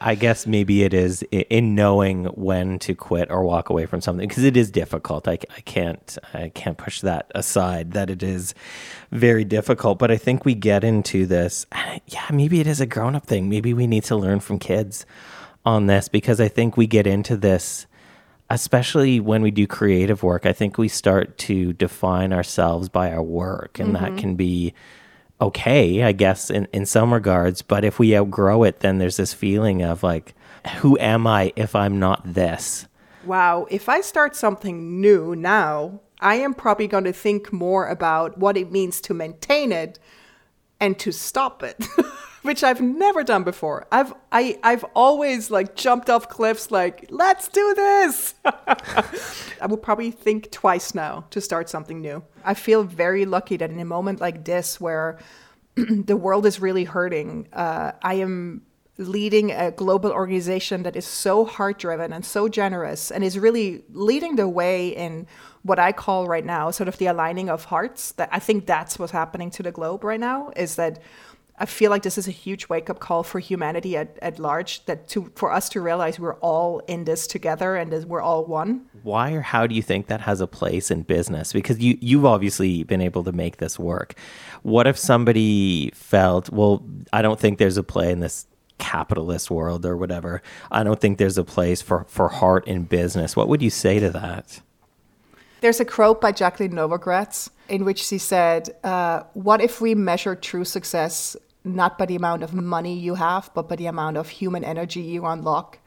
I 0.01 0.15
guess 0.15 0.47
maybe 0.47 0.83
it 0.83 0.93
is 0.93 1.23
in 1.31 1.75
knowing 1.75 2.25
when 2.25 2.79
to 2.79 2.95
quit 2.95 3.29
or 3.29 3.43
walk 3.43 3.69
away 3.69 3.85
from 3.85 3.99
something 3.99 4.27
because 4.27 4.43
it 4.43 4.55
is 4.55 4.71
difficult. 4.71 5.27
I, 5.27 5.39
I 5.55 5.61
can't 5.61 6.17
I 6.33 6.49
can't 6.49 6.77
push 6.77 7.01
that 7.01 7.29
aside 7.35 7.91
that 7.91 8.09
it 8.09 8.23
is 8.23 8.53
very 9.11 9.43
difficult. 9.43 9.99
But 9.99 10.09
I 10.09 10.17
think 10.17 10.45
we 10.45 10.55
get 10.55 10.83
into 10.83 11.25
this. 11.25 11.65
Yeah, 12.07 12.25
maybe 12.31 12.59
it 12.59 12.65
is 12.65 12.81
a 12.81 12.87
grown 12.87 13.15
up 13.15 13.27
thing. 13.27 13.49
Maybe 13.49 13.73
we 13.73 13.85
need 13.85 14.03
to 14.05 14.15
learn 14.15 14.39
from 14.39 14.57
kids 14.57 15.05
on 15.63 15.85
this 15.85 16.07
because 16.07 16.39
I 16.39 16.47
think 16.47 16.75
we 16.75 16.87
get 16.87 17.05
into 17.05 17.37
this, 17.37 17.85
especially 18.49 19.19
when 19.19 19.43
we 19.43 19.51
do 19.51 19.67
creative 19.67 20.23
work. 20.23 20.45
I 20.45 20.53
think 20.53 20.77
we 20.77 20.87
start 20.87 21.37
to 21.39 21.73
define 21.73 22.33
ourselves 22.33 22.89
by 22.89 23.11
our 23.11 23.21
work, 23.21 23.79
and 23.79 23.95
that 23.95 24.03
mm-hmm. 24.03 24.17
can 24.17 24.35
be 24.35 24.73
okay, 25.41 26.03
I 26.03 26.11
guess, 26.11 26.49
in, 26.49 26.67
in 26.73 26.85
some 26.85 27.13
regards. 27.13 27.61
But 27.61 27.85
if 27.85 27.99
we 27.99 28.15
outgrow 28.15 28.63
it, 28.63 28.79
then 28.81 28.97
there's 28.97 29.17
this 29.17 29.33
feeling 29.33 29.81
of 29.81 30.03
like, 30.03 30.33
who 30.77 30.97
am 30.99 31.25
I 31.25 31.53
if 31.55 31.75
I'm 31.75 31.99
not 31.99 32.33
this? 32.33 32.87
wow 33.25 33.67
if 33.69 33.89
i 33.89 34.01
start 34.01 34.35
something 34.35 35.01
new 35.01 35.35
now 35.35 35.99
i 36.21 36.35
am 36.35 36.53
probably 36.53 36.87
going 36.87 37.03
to 37.03 37.13
think 37.13 37.51
more 37.51 37.87
about 37.87 38.37
what 38.37 38.57
it 38.57 38.71
means 38.71 39.01
to 39.01 39.13
maintain 39.13 39.71
it 39.71 39.99
and 40.79 40.97
to 40.97 41.11
stop 41.11 41.61
it 41.61 41.85
which 42.41 42.63
i've 42.63 42.81
never 42.81 43.23
done 43.23 43.43
before 43.43 43.85
i've 43.91 44.13
I, 44.31 44.59
i've 44.63 44.83
always 44.95 45.51
like 45.51 45.75
jumped 45.75 46.09
off 46.09 46.29
cliffs 46.29 46.71
like 46.71 47.07
let's 47.09 47.47
do 47.47 47.73
this 47.75 48.35
i 48.45 49.65
will 49.67 49.77
probably 49.77 50.11
think 50.11 50.51
twice 50.51 50.93
now 50.93 51.25
to 51.31 51.41
start 51.41 51.69
something 51.69 52.01
new 52.01 52.23
i 52.43 52.53
feel 52.53 52.83
very 52.83 53.25
lucky 53.25 53.57
that 53.57 53.69
in 53.69 53.79
a 53.79 53.85
moment 53.85 54.19
like 54.19 54.45
this 54.45 54.79
where 54.79 55.19
the 55.75 56.17
world 56.17 56.45
is 56.45 56.59
really 56.59 56.83
hurting 56.83 57.47
uh, 57.53 57.91
i 58.01 58.15
am 58.15 58.61
leading 58.99 59.51
a 59.51 59.71
global 59.71 60.11
organization 60.11 60.83
that 60.83 60.95
is 60.95 61.05
so 61.05 61.45
heart 61.45 61.79
driven 61.79 62.11
and 62.11 62.25
so 62.25 62.49
generous 62.49 63.09
and 63.09 63.23
is 63.23 63.39
really 63.39 63.81
leading 63.93 64.35
the 64.35 64.47
way 64.47 64.89
in 64.89 65.25
what 65.63 65.79
I 65.79 65.93
call 65.93 66.27
right 66.27 66.45
now 66.45 66.69
sort 66.69 66.89
of 66.89 66.97
the 66.97 67.05
aligning 67.05 67.49
of 67.49 67.65
hearts. 67.65 68.11
That 68.13 68.27
I 68.31 68.39
think 68.39 68.65
that's 68.65 68.99
what's 68.99 69.13
happening 69.13 69.51
to 69.51 69.63
the 69.63 69.71
globe 69.71 70.03
right 70.03 70.19
now 70.19 70.51
is 70.55 70.75
that 70.75 71.01
I 71.61 71.65
feel 71.65 71.91
like 71.91 72.03
this 72.03 72.17
is 72.17 72.27
a 72.27 72.31
huge 72.31 72.69
wake 72.69 72.89
up 72.89 72.99
call 72.99 73.21
for 73.23 73.39
humanity 73.39 73.97
at, 73.97 74.17
at 74.21 74.39
large 74.39 74.85
that 74.85 75.09
to 75.09 75.31
for 75.35 75.51
us 75.51 75.67
to 75.69 75.81
realize 75.81 76.17
we're 76.17 76.35
all 76.35 76.79
in 76.87 77.03
this 77.03 77.27
together 77.27 77.75
and 77.75 77.91
that 77.91 78.07
we're 78.07 78.21
all 78.21 78.45
one. 78.45 78.85
Why 79.03 79.33
or 79.33 79.41
how 79.41 79.67
do 79.67 79.75
you 79.75 79.81
think 79.81 80.07
that 80.07 80.21
has 80.21 80.39
a 80.39 80.47
place 80.47 80.89
in 80.89 81.03
business? 81.03 81.51
Because 81.51 81.79
you 81.79 81.97
you've 81.99 82.25
obviously 82.25 82.83
been 82.83 83.01
able 83.01 83.25
to 83.25 83.33
make 83.33 83.57
this 83.57 83.77
work. 83.77 84.15
What 84.63 84.87
if 84.87 84.97
somebody 84.97 85.91
felt, 85.93 86.49
well, 86.49 86.83
I 87.11 87.21
don't 87.21 87.39
think 87.39 87.57
there's 87.57 87.77
a 87.77 87.83
play 87.83 88.11
in 88.11 88.21
this 88.21 88.47
capitalist 88.77 89.51
world 89.51 89.85
or 89.85 89.97
whatever. 89.97 90.41
I 90.71 90.83
don't 90.83 91.01
think 91.01 91.17
there's 91.17 91.37
a 91.37 91.43
place 91.43 91.81
for 91.81 92.05
for 92.07 92.29
heart 92.29 92.65
in 92.67 92.83
business. 92.85 93.35
What 93.35 93.49
would 93.49 93.61
you 93.61 93.69
say 93.69 93.99
to 93.99 94.09
that? 94.11 94.61
There's 95.59 95.81
a 95.81 95.85
quote 95.85 96.21
by 96.21 96.31
Jacqueline 96.31 96.71
Novogratz 96.71 97.49
in 97.67 97.85
which 97.85 98.03
she 98.03 98.17
said, 98.17 98.75
uh, 98.83 99.23
What 99.33 99.61
if 99.61 99.81
we 99.81 99.93
measure 99.93 100.35
true 100.35 100.65
success 100.65 101.35
not 101.63 101.97
by 101.97 102.05
the 102.05 102.15
amount 102.15 102.43
of 102.43 102.53
money 102.53 102.97
you 102.97 103.15
have, 103.15 103.51
but 103.53 103.67
by 103.67 103.75
the 103.75 103.87
amount 103.87 104.17
of 104.17 104.29
human 104.29 104.63
energy 104.63 105.01
you 105.01 105.25
unlock, 105.25 105.79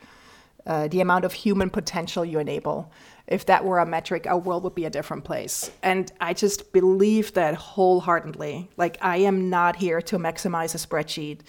uh, 0.67 0.89
the 0.89 1.01
amount 1.01 1.25
of 1.25 1.33
human 1.33 1.71
potential 1.71 2.25
you 2.25 2.39
enable. 2.39 2.93
If 3.27 3.47
that 3.47 3.65
were 3.65 3.79
a 3.79 3.87
metric, 3.87 4.27
our 4.27 4.39
world 4.39 4.65
would 4.65 4.75
be 4.75 4.85
a 4.85 4.91
different 4.91 5.25
place. 5.25 5.71
And 5.83 6.13
I 6.21 6.35
just 6.35 6.73
believe 6.73 7.33
that 7.35 7.55
wholeheartedly. 7.55 8.71
Like, 8.77 8.99
I 9.01 9.19
am 9.19 9.49
not 9.49 9.77
here 9.77 10.03
to 10.03 10.19
maximize 10.19 10.75
a 10.75 10.87
spreadsheet. 10.87 11.41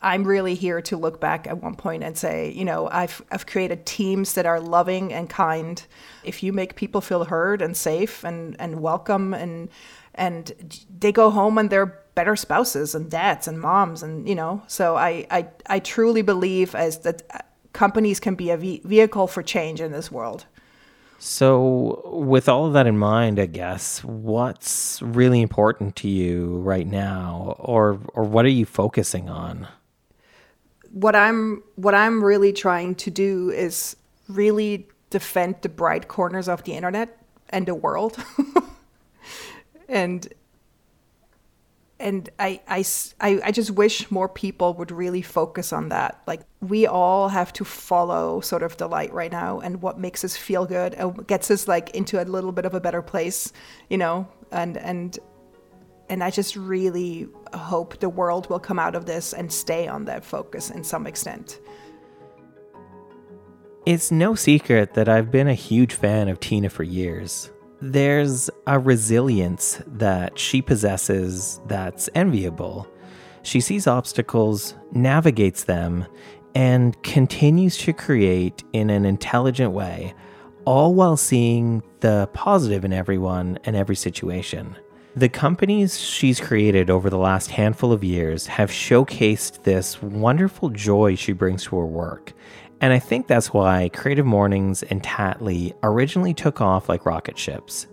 I'm 0.00 0.24
really 0.24 0.54
here 0.54 0.80
to 0.82 0.96
look 0.96 1.20
back 1.20 1.48
at 1.48 1.60
one 1.60 1.74
point 1.74 2.04
and 2.04 2.16
say, 2.16 2.52
you 2.52 2.64
know, 2.64 2.88
I've, 2.88 3.20
I've 3.32 3.46
created 3.46 3.84
teams 3.84 4.34
that 4.34 4.46
are 4.46 4.60
loving 4.60 5.12
and 5.12 5.28
kind. 5.28 5.84
If 6.22 6.42
you 6.42 6.52
make 6.52 6.76
people 6.76 7.00
feel 7.00 7.24
heard 7.24 7.60
and 7.60 7.76
safe 7.76 8.24
and, 8.24 8.56
and 8.60 8.80
welcome 8.80 9.34
and 9.34 9.68
and 10.14 10.84
they 10.98 11.12
go 11.12 11.30
home 11.30 11.58
and 11.58 11.70
they're 11.70 12.00
better 12.18 12.36
spouses 12.36 12.94
and 12.96 13.10
dads 13.10 13.46
and 13.48 13.56
moms 13.60 14.02
and 14.02 14.28
you 14.28 14.34
know 14.34 14.54
so 14.66 14.84
I 14.96 15.12
I, 15.38 15.40
I 15.76 15.78
truly 15.78 16.22
believe 16.22 16.74
as 16.74 16.98
that 17.06 17.22
uh, 17.32 17.38
companies 17.78 18.18
can 18.18 18.34
be 18.34 18.50
a 18.50 18.56
vehicle 18.56 19.28
for 19.28 19.42
change 19.42 19.80
in 19.80 19.92
this 19.92 20.10
world. 20.10 20.46
So, 21.20 22.02
with 22.06 22.48
all 22.48 22.66
of 22.66 22.72
that 22.74 22.86
in 22.86 22.98
mind, 22.98 23.38
I 23.38 23.46
guess, 23.46 24.02
what's 24.04 25.00
really 25.02 25.40
important 25.42 25.96
to 25.96 26.08
you 26.08 26.58
right 26.58 26.86
now, 26.86 27.56
or 27.58 28.00
or 28.14 28.24
what 28.24 28.44
are 28.44 28.56
you 28.60 28.66
focusing 28.66 29.28
on? 29.28 29.66
What 30.92 31.16
I'm 31.16 31.62
what 31.74 31.94
I'm 31.94 32.22
really 32.22 32.52
trying 32.52 32.94
to 32.96 33.10
do 33.10 33.50
is 33.50 33.96
really 34.28 34.88
defend 35.10 35.56
the 35.62 35.68
bright 35.68 36.06
corners 36.06 36.48
of 36.48 36.62
the 36.64 36.72
internet 36.74 37.18
and 37.50 37.66
the 37.66 37.74
world, 37.74 38.16
and 39.88 40.28
and 42.00 42.30
I, 42.38 42.60
I, 42.68 42.84
I, 43.20 43.50
just 43.50 43.72
wish 43.72 44.08
more 44.10 44.28
people 44.28 44.74
would 44.74 44.92
really 44.92 45.22
focus 45.22 45.72
on 45.72 45.88
that. 45.88 46.22
Like, 46.26 46.42
we 46.60 46.86
all 46.86 47.28
have 47.28 47.52
to 47.54 47.64
follow 47.64 48.40
sort 48.40 48.62
of 48.62 48.76
the 48.76 48.86
light 48.86 49.12
right 49.12 49.32
now 49.32 49.58
and 49.58 49.82
what 49.82 49.98
makes 49.98 50.22
us 50.22 50.36
feel 50.36 50.64
good 50.64 50.94
and 50.94 51.26
gets 51.26 51.50
us 51.50 51.66
like 51.66 51.90
into 51.90 52.22
a 52.22 52.24
little 52.24 52.52
bit 52.52 52.64
of 52.64 52.74
a 52.74 52.80
better 52.80 53.02
place, 53.02 53.52
you 53.90 53.98
know? 53.98 54.28
And, 54.52 54.76
and, 54.76 55.18
and 56.08 56.22
I 56.22 56.30
just 56.30 56.54
really 56.54 57.26
hope 57.52 57.98
the 57.98 58.08
world 58.08 58.48
will 58.48 58.60
come 58.60 58.78
out 58.78 58.94
of 58.94 59.06
this 59.06 59.32
and 59.32 59.52
stay 59.52 59.88
on 59.88 60.04
that 60.04 60.24
focus 60.24 60.70
in 60.70 60.84
some 60.84 61.04
extent. 61.06 61.58
It's 63.86 64.12
no 64.12 64.36
secret 64.36 64.94
that 64.94 65.08
I've 65.08 65.32
been 65.32 65.48
a 65.48 65.54
huge 65.54 65.94
fan 65.94 66.28
of 66.28 66.38
Tina 66.38 66.70
for 66.70 66.84
years 66.84 67.50
there's 67.80 68.50
a 68.66 68.78
resilience 68.78 69.80
that 69.86 70.38
she 70.38 70.62
possesses 70.62 71.60
that's 71.66 72.08
enviable. 72.14 72.88
She 73.42 73.60
sees 73.60 73.86
obstacles, 73.86 74.74
navigates 74.92 75.64
them, 75.64 76.06
and 76.54 77.00
continues 77.02 77.76
to 77.78 77.92
create 77.92 78.64
in 78.72 78.90
an 78.90 79.04
intelligent 79.04 79.72
way, 79.72 80.14
all 80.64 80.94
while 80.94 81.16
seeing 81.16 81.82
the 82.00 82.28
positive 82.32 82.84
in 82.84 82.92
everyone 82.92 83.58
and 83.64 83.76
every 83.76 83.96
situation. 83.96 84.76
The 85.14 85.28
companies 85.28 85.98
she's 85.98 86.40
created 86.40 86.90
over 86.90 87.10
the 87.10 87.18
last 87.18 87.50
handful 87.50 87.92
of 87.92 88.04
years 88.04 88.46
have 88.46 88.70
showcased 88.70 89.64
this 89.64 90.00
wonderful 90.02 90.68
joy 90.68 91.16
she 91.16 91.32
brings 91.32 91.64
to 91.64 91.76
her 91.76 91.86
work 91.86 92.34
and 92.80 92.92
I 92.92 92.98
think 92.98 93.26
that's 93.26 93.52
why 93.52 93.90
Creative 93.92 94.26
Mornings 94.26 94.82
and 94.84 95.02
Tattly 95.02 95.74
originally 95.82 96.34
took 96.34 96.60
off 96.60 96.88
like 96.88 97.06
rocket 97.06 97.38
ships. 97.38 97.86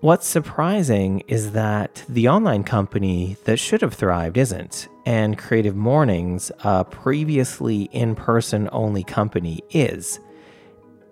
What's 0.00 0.28
surprising 0.28 1.20
is 1.26 1.52
that 1.52 2.04
the 2.08 2.28
online 2.28 2.62
company 2.64 3.38
that 3.44 3.58
should 3.58 3.80
have 3.80 3.94
thrived 3.94 4.36
isn't, 4.36 4.88
and 5.04 5.38
Creative 5.38 5.74
Mornings, 5.74 6.52
a 6.62 6.84
previously 6.84 7.84
in 7.92 8.14
person 8.14 8.68
only 8.72 9.02
company, 9.02 9.62
is. 9.70 10.20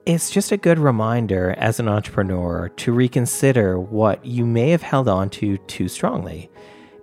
It's 0.07 0.31
just 0.31 0.53
a 0.53 0.59
good 0.59 0.79
reminder 0.79 1.55
as 1.57 1.81
an 1.81 1.89
entrepreneur 1.89 2.69
to 2.69 2.93
reconsider 2.93 3.81
what 3.81 4.25
you 4.25 4.45
may 4.45 4.69
have 4.71 4.83
held 4.83 5.09
on 5.09 5.31
to 5.31 5.57
too 5.59 5.89
strongly. 5.89 6.51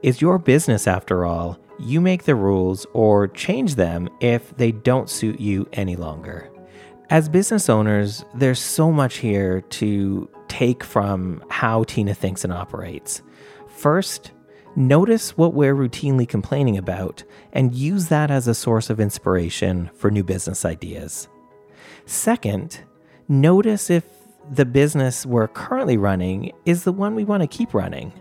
It's 0.04 0.22
your 0.22 0.38
business 0.38 0.88
after 0.88 1.26
all, 1.26 1.58
you 1.82 2.02
make 2.02 2.24
the 2.24 2.36
rules 2.36 2.86
or 2.94 3.28
change 3.28 3.76
them 3.76 4.10
if 4.20 4.56
they 4.58 4.72
don't 4.72 5.10
suit 5.10 5.39
you 5.39 5.67
any 5.74 5.96
longer. 5.96 6.50
As 7.10 7.28
business 7.28 7.70
owners, 7.70 8.24
there's 8.34 8.60
so 8.60 8.91
much 8.91 9.17
here 9.17 9.62
to 9.62 10.30
take 10.48 10.84
from 10.84 11.44
how 11.50 11.84
Tina 11.84 12.13
thinks 12.13 12.44
and 12.44 12.54
operates. 12.54 13.22
First, 13.67 14.32
notice 14.76 15.36
what 15.38 15.54
we're 15.54 15.76
routinely 15.76 16.28
complaining 16.28 16.78
about 16.78 17.24
and 17.52 17.76
use 17.76 18.08
that 18.08 18.32
as 18.32 18.48
a 18.48 18.56
source 18.56 18.89
of 18.89 19.00
inspiration 19.00 19.89
for 19.96 20.10
new 20.10 20.24
business 20.24 20.63
ideas. 20.63 21.28
Second, 22.06 22.80
notice 23.28 23.89
if 23.89 24.06
the 24.50 24.65
business 24.65 25.26
we're 25.26 25.48
currently 25.48 25.98
running 25.98 26.52
is 26.65 26.84
the 26.84 26.94
one 26.94 27.15
we 27.15 27.24
want 27.24 27.41
to 27.41 27.48
keep 27.48 27.74
running. 27.74 28.13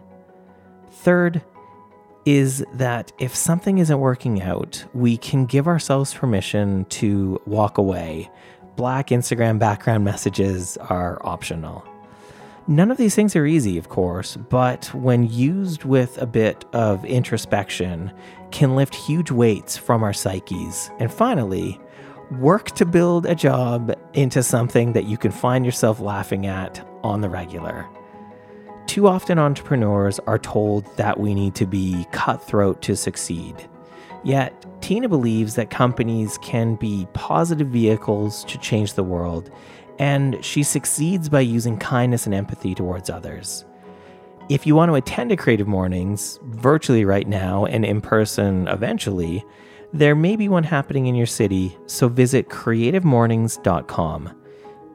Third, 0.90 1.42
is 2.24 2.64
that 2.74 3.12
if 3.18 3.34
something 3.34 3.78
isn't 3.78 3.98
working 3.98 4.42
out, 4.42 4.84
we 4.94 5.16
can 5.16 5.46
give 5.46 5.66
ourselves 5.66 6.12
permission 6.12 6.84
to 6.86 7.40
walk 7.46 7.78
away. 7.78 8.30
Black 8.76 9.08
Instagram 9.08 9.58
background 9.58 10.04
messages 10.04 10.76
are 10.76 11.20
optional. 11.26 11.84
None 12.66 12.90
of 12.90 12.98
these 12.98 13.14
things 13.14 13.34
are 13.34 13.46
easy, 13.46 13.78
of 13.78 13.88
course, 13.88 14.36
but 14.36 14.92
when 14.94 15.28
used 15.28 15.84
with 15.84 16.18
a 16.18 16.26
bit 16.26 16.64
of 16.72 17.04
introspection, 17.04 18.12
can 18.52 18.76
lift 18.76 18.94
huge 18.94 19.30
weights 19.30 19.76
from 19.76 20.02
our 20.02 20.12
psyches. 20.12 20.90
And 21.00 21.12
finally, 21.12 21.80
work 22.38 22.70
to 22.72 22.84
build 22.84 23.26
a 23.26 23.34
job 23.34 23.96
into 24.12 24.42
something 24.42 24.92
that 24.92 25.06
you 25.06 25.16
can 25.16 25.32
find 25.32 25.64
yourself 25.64 26.00
laughing 26.00 26.46
at 26.46 26.86
on 27.02 27.22
the 27.22 27.28
regular. 27.28 27.88
Too 28.90 29.06
often, 29.06 29.38
entrepreneurs 29.38 30.18
are 30.26 30.36
told 30.36 30.84
that 30.96 31.20
we 31.20 31.32
need 31.32 31.54
to 31.54 31.64
be 31.64 32.08
cutthroat 32.10 32.82
to 32.82 32.96
succeed. 32.96 33.54
Yet, 34.24 34.66
Tina 34.82 35.08
believes 35.08 35.54
that 35.54 35.70
companies 35.70 36.36
can 36.42 36.74
be 36.74 37.06
positive 37.12 37.68
vehicles 37.68 38.44
to 38.46 38.58
change 38.58 38.94
the 38.94 39.04
world, 39.04 39.48
and 40.00 40.44
she 40.44 40.64
succeeds 40.64 41.28
by 41.28 41.38
using 41.38 41.78
kindness 41.78 42.26
and 42.26 42.34
empathy 42.34 42.74
towards 42.74 43.08
others. 43.08 43.64
If 44.48 44.66
you 44.66 44.74
want 44.74 44.90
to 44.90 44.96
attend 44.96 45.30
a 45.30 45.36
Creative 45.36 45.68
Mornings, 45.68 46.40
virtually 46.42 47.04
right 47.04 47.28
now 47.28 47.66
and 47.66 47.84
in 47.84 48.00
person 48.00 48.66
eventually, 48.66 49.44
there 49.92 50.16
may 50.16 50.34
be 50.34 50.48
one 50.48 50.64
happening 50.64 51.06
in 51.06 51.14
your 51.14 51.26
city, 51.26 51.78
so 51.86 52.08
visit 52.08 52.48
creativemornings.com. 52.48 54.39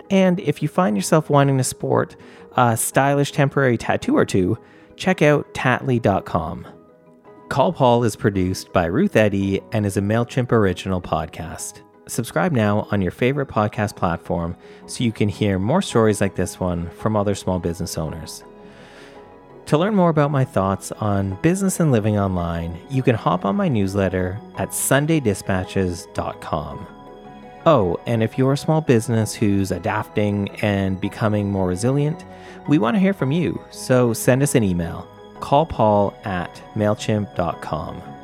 And 0.10 0.40
if 0.40 0.62
you 0.62 0.68
find 0.68 0.96
yourself 0.96 1.30
wanting 1.30 1.58
to 1.58 1.64
sport 1.64 2.16
a 2.56 2.78
stylish 2.78 3.32
temporary 3.32 3.78
tattoo 3.78 4.18
or 4.18 4.26
two, 4.26 4.58
check 4.96 5.22
out 5.22 5.54
tattly.com. 5.54 6.68
Call 7.50 7.74
Paul 7.74 8.04
is 8.04 8.16
produced 8.16 8.74
by 8.74 8.86
Ruth 8.86 9.16
Eddy 9.16 9.62
and 9.72 9.86
is 9.86 9.98
a 9.98 10.02
MailChimp 10.02 10.52
original 10.52 11.02
podcast. 11.02 11.82
Subscribe 12.08 12.52
now 12.52 12.88
on 12.92 13.02
your 13.02 13.12
favorite 13.12 13.48
podcast 13.48 13.96
platform 13.96 14.56
so 14.86 15.04
you 15.04 15.12
can 15.12 15.30
hear 15.30 15.60
more 15.60 15.82
stories 15.82 16.22
like 16.22 16.36
this 16.36 16.60
one 16.60 16.90
from 16.92 17.16
other 17.16 17.36
small 17.36 17.60
business 17.60 17.98
owners. 17.98 18.44
To 19.68 19.78
learn 19.80 19.96
more 19.96 20.10
about 20.10 20.30
my 20.30 20.46
thoughts 20.46 20.92
on 20.92 21.40
business 21.42 21.80
and 21.80 21.92
living 21.92 22.20
online, 22.20 22.80
you 22.90 23.02
can 23.02 23.16
hop 23.16 23.46
on 23.46 23.56
my 23.56 23.68
newsletter 23.68 24.40
at 24.58 24.70
sundaydispatches.com. 24.70 26.95
Oh, 27.68 28.00
and 28.06 28.22
if 28.22 28.38
you're 28.38 28.54
a 28.54 28.58
small 28.58 28.82
business 28.82 29.34
who's 29.34 29.72
adapting 29.72 30.50
and 30.62 31.02
becoming 31.02 31.52
more 31.52 31.68
resilient, 31.68 32.24
we 32.68 32.78
want 32.78 32.96
to 32.96 33.00
hear 33.00 33.14
from 33.14 33.32
you. 33.32 33.60
So 33.72 34.14
send 34.14 34.44
us 34.44 34.54
an 34.54 34.64
email. 34.64 35.08
Call 35.40 35.66
Paul 35.66 36.16
at 36.26 36.62
MailChimp.com. 36.76 38.15